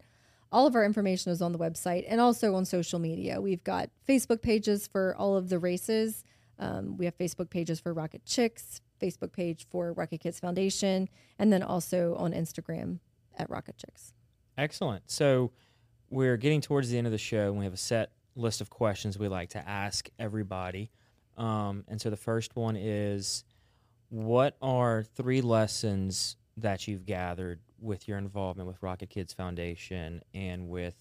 [0.51, 3.41] all of our information is on the website and also on social media.
[3.41, 6.23] We've got Facebook pages for all of the races.
[6.59, 12.15] Um, we have Facebook pages for RocketChix, Facebook page for RocketKidz Foundation, and then also
[12.15, 12.99] on Instagram
[13.37, 14.13] at RocketChix.
[14.57, 15.03] Excellent.
[15.09, 15.51] So
[16.09, 18.69] we're getting towards the end of the show, and we have a set list of
[18.69, 20.89] questions we like to ask everybody.
[21.37, 23.43] Um, and so the first one is,
[24.09, 30.95] what are three lessons that you've gathered with your involvement with RocketKidz Foundation and with,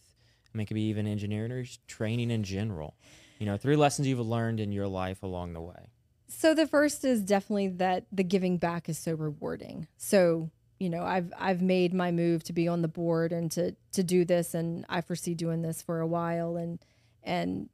[0.55, 2.97] I mean, it could be even engineering or training in general?
[3.39, 5.91] You know, three lessons you've learned in your life along the way.
[6.29, 9.87] So the first is definitely that the giving back is so rewarding.
[9.97, 13.77] So, you know, I've I've made my move to be on the board and to
[13.93, 16.79] to do this and I foresee doing this for a while and
[17.23, 17.69] and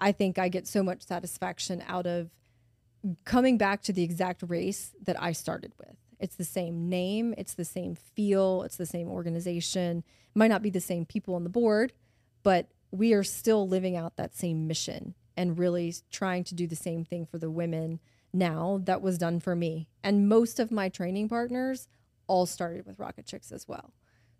[0.00, 2.30] I think I get so much satisfaction out of
[3.24, 5.96] coming back to the exact race that I started with.
[6.18, 9.98] It's the same name, it's the same feel, it's the same organization.
[9.98, 11.92] It might not be the same people on the board,
[12.42, 16.76] but we are still living out that same mission and really trying to do the
[16.76, 18.00] same thing for the women
[18.32, 19.88] now that was done for me.
[20.02, 21.88] And most of my training partners
[22.26, 23.92] all started with RocketChix as well.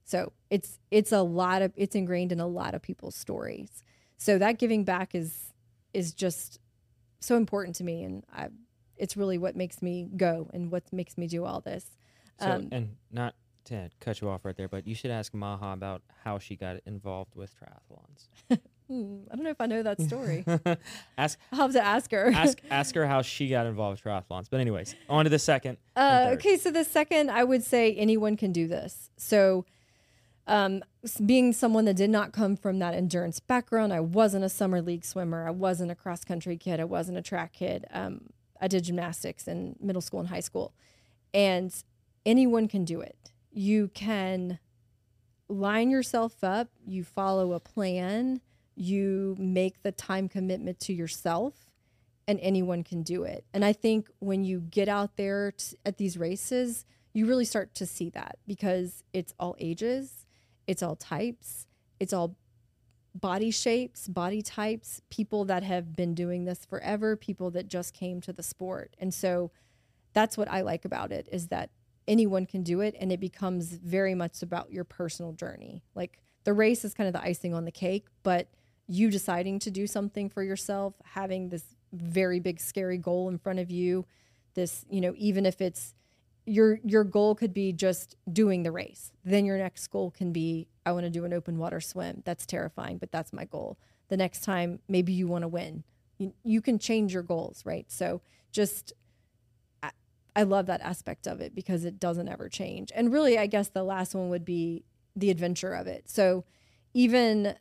[0.05, 3.83] So it's it's a lot of it's ingrained in a lot of people's stories.
[4.19, 5.53] So that giving back is
[5.93, 6.61] is just
[7.21, 8.49] so important to me and I
[8.97, 11.97] it's really what makes me go and what makes me do all this.
[12.41, 13.35] So, Um, and not
[13.67, 16.77] to cut you off right there, but you should ask Maha about how she got
[16.87, 18.29] involved with triathlons.
[18.89, 20.45] Hmm, I don't know if I know that story.
[21.19, 22.31] ask I'll have to ask her.
[22.33, 24.47] ask ask her how she got involved with triathlons.
[24.49, 25.79] But anyways, on to the second.
[25.97, 29.11] Uh, okay, so the second, I would say anyone can do this.
[29.17, 29.65] So,
[30.47, 30.85] um,
[31.25, 35.05] being someone that did not come from that endurance background, I wasn't a summer league
[35.05, 35.45] swimmer.
[35.49, 36.79] I wasn't a cross country kid.
[36.79, 37.87] I wasn't a track kid.
[37.93, 38.29] Um,
[38.61, 40.75] I did gymnastics in middle school and high school,
[41.35, 41.73] and
[42.25, 43.33] anyone can do it.
[43.53, 44.59] You can
[45.49, 46.69] line yourself up.
[46.87, 48.41] You follow a plan.
[48.75, 51.71] You make the time commitment to yourself
[52.29, 53.45] and anyone can do it.
[53.55, 57.75] And I think when you get out there t- at these races, you really start
[57.77, 60.27] to see that because it's all ages,
[60.67, 61.67] it's all types,
[62.01, 62.37] it's all
[63.21, 68.21] body shapes, body types, people that have been doing this forever, people that just came
[68.23, 68.95] to the sport.
[68.99, 69.51] And so
[70.13, 71.71] that's what I like about it is that
[72.09, 75.83] anyone can do it and it becomes very much about your personal journey.
[75.95, 78.49] Like the race is kind of the icing on the cake, but
[78.87, 83.59] you deciding to do something for yourself, having this very big scary goal in front
[83.59, 84.07] of you.
[84.55, 85.95] This, you know, even if it's
[86.47, 89.13] your your goal could be just doing the race.
[89.25, 92.23] Then your next goal can be I want to do an open water swim.
[92.25, 93.79] That's terrifying, but that's my goal.
[94.09, 95.83] The next time maybe you want to win.
[96.19, 97.91] You, you can change your goals, right?
[97.91, 98.23] So
[98.53, 98.93] just
[99.83, 99.91] I,
[100.37, 102.93] I love that aspect of it because it doesn't ever change.
[102.95, 104.85] And really I guess the last one would be
[105.17, 106.09] the adventure of it.
[106.09, 106.45] So
[106.95, 107.57] even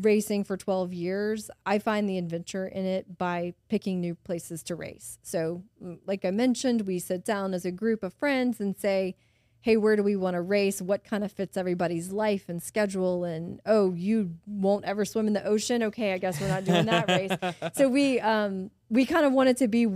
[0.00, 4.74] racing for 12 years, I find the adventure in it by picking new places to
[4.74, 5.18] race.
[5.22, 9.16] So, mm, like I mentioned, we sit down as a group of friends and say,
[9.62, 10.80] hey, where do we want to race?
[10.80, 13.24] What kind of fits everybody's life and schedule?
[13.24, 15.82] And oh, you won't ever swim in the ocean?
[15.84, 17.30] Okay, I guess we're not doing that race.
[17.74, 19.86] So we um, we kind of want it to be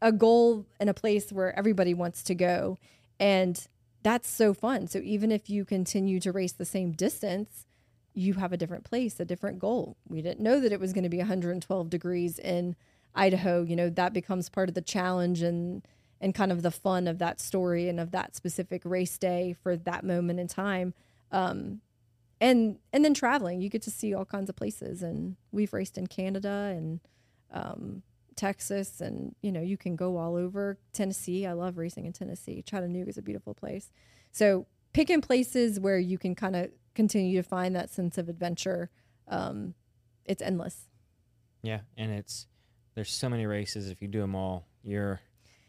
[0.00, 2.78] a goal and a place where everybody wants to go,
[3.18, 3.66] and
[4.02, 4.86] that's so fun.
[4.88, 7.66] So even if you continue to race the same distance,
[8.14, 9.96] you have a different place, a different goal.
[10.08, 12.76] We didn't know that it was going to be 112 degrees in
[13.14, 13.62] Idaho.
[13.62, 15.86] You know, that becomes part of the challenge and
[16.20, 19.76] and kind of the fun of that story and of that specific race day for
[19.76, 20.94] that moment in time.
[21.32, 21.80] Um,
[22.40, 25.02] and and then traveling, you get to see all kinds of places.
[25.02, 27.00] And we've raced in Canada and
[27.52, 28.02] um,
[28.36, 31.46] Texas, and you know, you can go all over Tennessee.
[31.46, 32.62] I love racing in Tennessee.
[32.62, 33.90] Chattanooga is a beautiful place.
[34.30, 38.90] So picking places where you can kind of continue to find that sense of adventure.
[39.28, 39.74] Um,
[40.24, 40.88] it's endless.
[41.62, 42.46] Yeah, and it's
[42.94, 43.88] there's so many races.
[43.88, 45.20] If you do them all, you're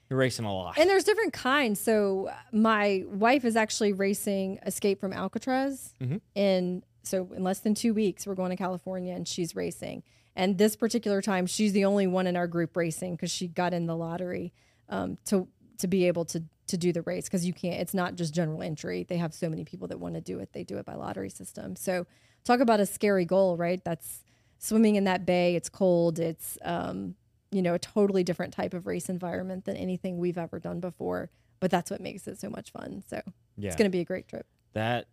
[0.10, 0.78] you're racing a lot.
[0.78, 1.80] And there's different kinds.
[1.80, 6.22] So my wife is actually racing Escape from Alcatraz, Mhm.
[6.36, 10.04] and so in less than two weeks we're going to California, and she's racing.
[10.36, 13.72] And this particular time, she's the only one in our group racing because she got
[13.74, 14.52] in the lottery
[14.90, 15.48] um, to
[15.78, 17.82] to be able to to do the race because you can't.
[17.82, 19.04] It's not just general entry.
[19.04, 20.54] They have so many people that want to do it.
[20.54, 21.76] They do it by lottery system.
[21.76, 22.06] So
[22.44, 23.84] talk about a scary goal, right?
[23.84, 24.24] That's
[24.60, 25.56] swimming in that bay.
[25.56, 26.20] It's cold.
[26.20, 27.16] It's um,
[27.52, 31.30] you know a totally different type of race environment than anything we've ever done before.
[31.60, 33.04] But that's what makes it so much fun.
[33.08, 33.22] So
[33.58, 34.46] yeah, it's going to be a great trip.
[34.74, 35.08] that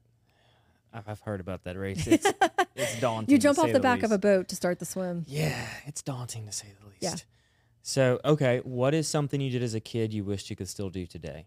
[0.92, 2.06] I've heard about that race.
[2.06, 2.26] It's
[2.74, 3.32] it's daunting.
[3.32, 5.24] You jump off the back of a boat to start the swim.
[5.28, 7.02] Yeah, it's daunting to say the least.
[7.02, 7.14] Yeah.
[7.82, 10.90] So okay, what is something you did as a kid you wished you could still
[10.90, 11.46] do today?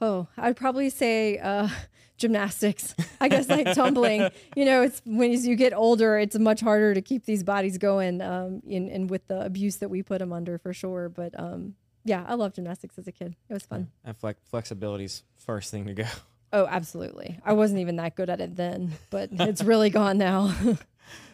[0.00, 1.68] Oh, I'd probably say uh,
[2.16, 2.94] gymnastics.
[3.20, 4.28] I guess like tumbling.
[4.56, 7.78] You know, it's when as you get older, it's much harder to keep these bodies
[7.78, 8.20] going.
[8.20, 11.08] Um, in and with the abuse that we put them under, for sure.
[11.08, 11.74] But um,
[12.04, 13.36] yeah, I love gymnastics as a kid.
[13.48, 13.90] It was fun.
[14.04, 16.04] And flex- flexibility's first thing to go.
[16.54, 17.40] Oh, absolutely.
[17.46, 20.54] I wasn't even that good at it then, but it's really gone now.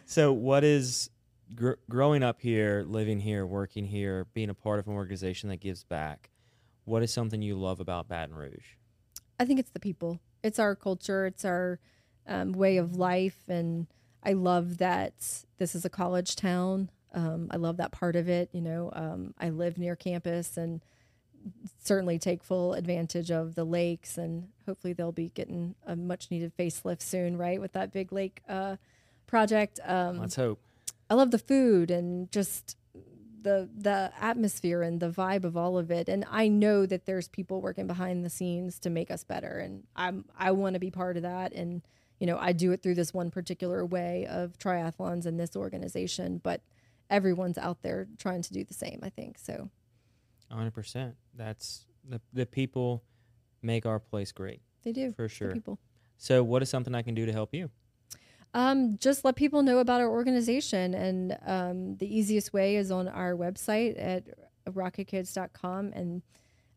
[0.05, 1.09] So, what is
[1.55, 5.57] gr- growing up here, living here, working here, being a part of an organization that
[5.57, 6.29] gives back?
[6.85, 8.75] What is something you love about Baton Rouge?
[9.39, 10.19] I think it's the people.
[10.43, 11.25] It's our culture.
[11.25, 11.79] It's our
[12.27, 13.87] um, way of life, and
[14.23, 15.13] I love that
[15.57, 16.89] this is a college town.
[17.13, 18.49] Um, I love that part of it.
[18.51, 20.81] You know, um, I live near campus and
[21.83, 26.53] certainly take full advantage of the lakes, and hopefully they'll be getting a much needed
[26.57, 28.75] facelift soon, right, with that big lake uh,
[29.27, 29.79] project.
[29.85, 30.59] Um, Let's hope.
[31.09, 32.77] I love the food and just
[33.41, 36.09] the the atmosphere and the vibe of all of it.
[36.09, 39.59] And I know that there's people working behind the scenes to make us better.
[39.59, 41.53] And I'm I want to be part of that.
[41.53, 41.81] And
[42.19, 46.41] you know, I do it through this one particular way of triathlons and this organization,
[46.43, 46.61] but
[47.09, 48.99] everyone's out there trying to do the same.
[49.03, 49.69] I think so.
[50.51, 51.13] 100%.
[51.35, 53.03] That's the, the people
[53.61, 55.51] make our place great They do for the sure.
[55.53, 55.79] people.
[56.17, 57.69] So, what is something I can do to help you?
[58.53, 60.93] Um, just let people know about our organization.
[60.93, 64.23] And um, the easiest way is on our website at
[64.67, 66.21] rocketkidz.com and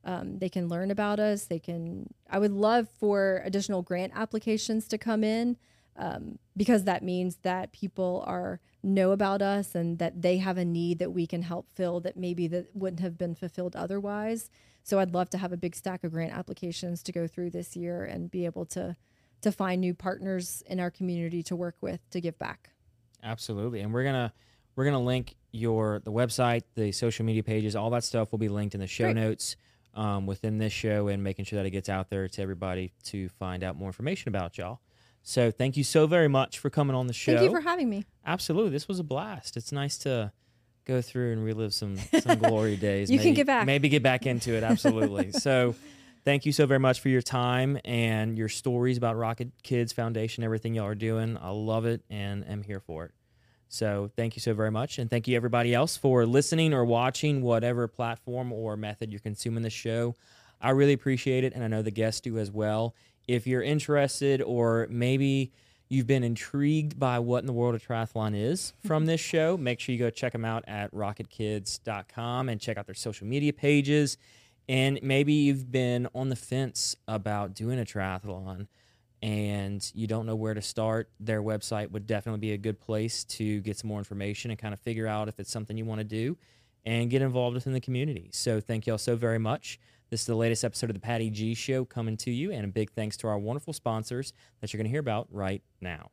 [0.04, 1.44] um, they can learn about us.
[1.44, 5.56] They can, I would love for additional grant applications to come in
[5.96, 10.64] um, because that means that people are know about us and that they have a
[10.64, 14.50] need that we can help fill that maybe that wouldn't have been fulfilled otherwise.
[14.82, 17.76] So I'd love to have a big stack of grant applications to go through this
[17.76, 18.96] year and be able to
[19.42, 22.70] to find new partners in our community to work with to give back.
[23.22, 23.80] Absolutely.
[23.80, 24.32] And we're going to
[24.74, 28.38] we're going to link your the website, the social media pages, all that stuff will
[28.38, 29.16] be linked in the show Great.
[29.16, 29.56] notes
[29.94, 33.28] um, within this show and making sure that it gets out there to everybody to
[33.28, 34.80] find out more information about y'all.
[35.24, 37.36] So, thank you so very much for coming on the show.
[37.36, 38.06] Thank you for having me.
[38.26, 38.70] Absolutely.
[38.70, 39.56] This was a blast.
[39.56, 40.32] It's nice to
[40.84, 43.10] go through and relive some some glory days.
[43.10, 43.66] You can get back.
[43.66, 44.64] Maybe get back into it.
[44.64, 45.30] Absolutely.
[45.32, 45.76] so
[46.24, 50.44] thank you so very much for your time and your stories about Rocket Kids Foundation,
[50.44, 51.36] everything y'all are doing.
[51.40, 53.12] I love it and am here for it.
[53.68, 54.98] So thank you so very much.
[54.98, 59.62] And thank you everybody else for listening or watching whatever platform or method you're consuming
[59.62, 60.14] this show.
[60.60, 61.54] I really appreciate it.
[61.54, 62.94] And I know the guests do as well.
[63.26, 65.52] If you're interested or maybe
[65.88, 68.88] you've been intrigued by what in the world of triathlon is mm-hmm.
[68.88, 72.86] from this show, make sure you go check them out at rocketkidz.com and check out
[72.86, 74.18] their social media pages.
[74.68, 78.68] And maybe you've been on the fence about doing a triathlon
[79.22, 83.22] and you don't know where to start, their website would definitely be a good place
[83.24, 86.00] to get some more information and kind of figure out if it's something you want
[86.00, 86.36] to do
[86.84, 88.30] and get involved within the community.
[88.32, 89.78] So thank you all so very much.
[90.10, 92.68] This is the latest episode of the Patty G Show coming to you, and a
[92.68, 96.10] big thanks to our wonderful sponsors that you're going to hear about right now.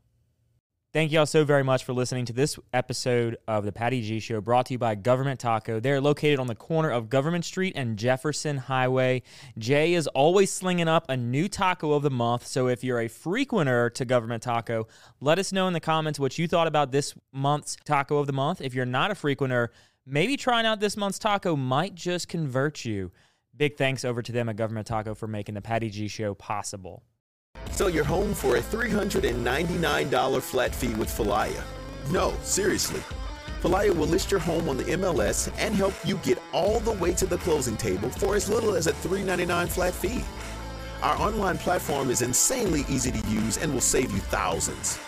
[0.92, 4.20] Thank you all so very much for listening to this episode of the Patty G
[4.20, 5.80] Show brought to you by Government Taco.
[5.80, 9.22] They're located on the corner of Government Street and Jefferson Highway.
[9.60, 12.48] Jay is always slinging up a new taco of the month.
[12.48, 14.88] So if you're a frequenter to Government Taco,
[15.22, 18.34] let us know in the comments what you thought about this month's taco of the
[18.34, 18.60] month.
[18.60, 19.70] If you're not a frequenter,
[20.08, 23.12] maybe trying out this month's taco might just convert you.
[23.56, 27.04] Big thanks over to them at Government Taco for making the Patty G Show possible.
[27.72, 31.64] Sell your home for a $399 flat fee with Falaya.
[32.12, 33.02] No, seriously.
[33.62, 37.14] Falaya will list your home on the MLS and help you get all the way
[37.14, 40.24] to the closing table for as little as a 399 flat fee.
[41.02, 45.00] Our online platform is insanely easy to use and will save you thousands.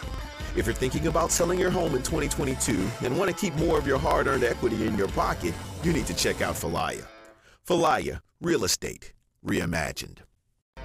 [0.55, 3.87] If you're thinking about selling your home in 2022 and want to keep more of
[3.87, 7.05] your hard earned equity in your pocket, you need to check out Falaya.
[7.65, 9.13] Falaya, real estate
[9.45, 10.19] reimagined.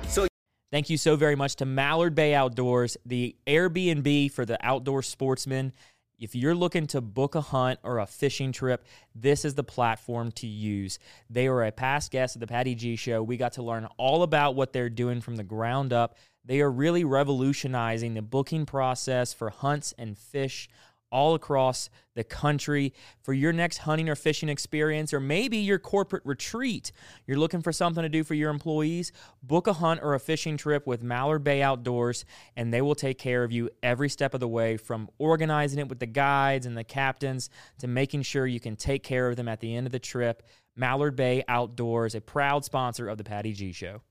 [0.09, 0.29] So,
[0.73, 5.73] Thank you so very much to Mallard Bay Outdoors, the Airbnb for the outdoor sportsman.
[6.19, 10.33] If you're looking to book a hunt or a fishing trip, this is the platform
[10.33, 10.99] to use.
[11.31, 13.23] They are a past guest of the Patty G Show.
[13.23, 16.17] We got to learn all about what they're doing from the ground up.
[16.45, 20.69] They are really revolutionizing the booking process for hunts and fish
[21.11, 22.93] all across the country
[23.23, 26.93] for your next hunting or fishing experience, or maybe your corporate retreat.
[27.27, 29.13] You're looking for something to do for your employees.
[29.43, 32.25] Book a hunt or a fishing trip with Mallard Bay Outdoors,
[32.57, 35.89] and they will take care of you every step of the way from organizing it
[35.89, 39.49] with the guides and the captains to making sure you can take care of them
[39.49, 40.43] at the end of the trip.
[40.75, 44.03] Mallard Bay Outdoors, a proud sponsor of the Patty G Show.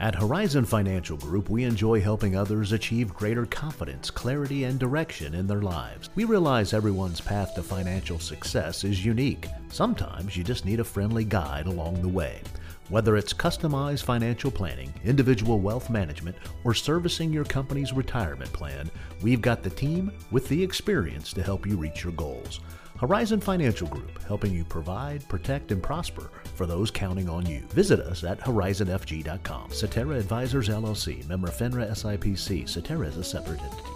[0.00, 5.46] At Horizon Financial Group, we enjoy helping others achieve greater confidence, clarity, and direction in
[5.46, 6.10] their lives.
[6.16, 9.46] We realize everyone's path to financial success is unique.
[9.68, 12.40] Sometimes you just need a friendly guide along the way.
[12.88, 18.90] Whether it's customized financial planning, individual wealth management, or servicing your company's retirement plan,
[19.22, 22.58] we've got the team with the experience to help you reach your goals.
[22.98, 27.60] Horizon Financial Group, helping you provide, protect, and prosper for those counting on you.
[27.70, 29.72] Visit us at horizonfg.com.
[29.72, 32.68] Cetera Advisors LLC, member FINRA SIPC.
[32.68, 33.90] Cetera is a separate entity.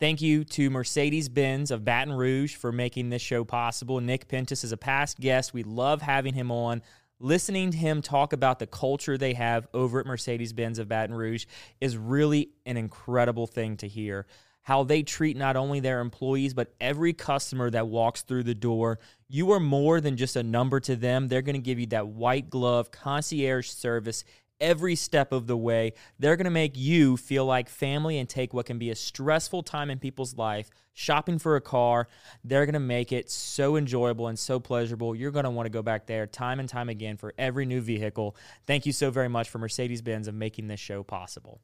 [0.00, 4.00] Thank you to Mercedes Benz of Baton Rouge for making this show possible.
[4.00, 5.52] Nick Pentis is a past guest.
[5.52, 6.82] We love having him on.
[7.18, 11.16] Listening to him talk about the culture they have over at Mercedes Benz of Baton
[11.16, 11.46] Rouge
[11.80, 14.24] is really an incredible thing to hear
[14.68, 18.98] how they treat not only their employees, but every customer that walks through the door.
[19.26, 21.26] You are more than just a number to them.
[21.26, 24.24] They're going to give you that white glove concierge service
[24.60, 25.94] every step of the way.
[26.18, 29.62] They're going to make you feel like family and take what can be a stressful
[29.62, 32.06] time in people's life, shopping for a car.
[32.44, 35.14] They're going to make it so enjoyable and so pleasurable.
[35.14, 37.80] You're going to want to go back there time and time again for every new
[37.80, 38.36] vehicle.
[38.66, 41.62] Thank you so very much for Mercedes Benz of making this show possible.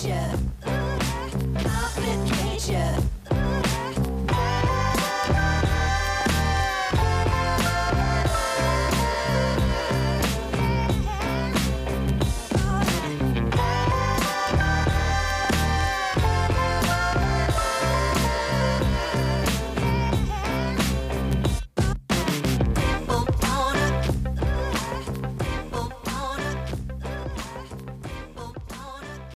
[0.00, 0.32] Complicate
[2.72, 3.19] ya.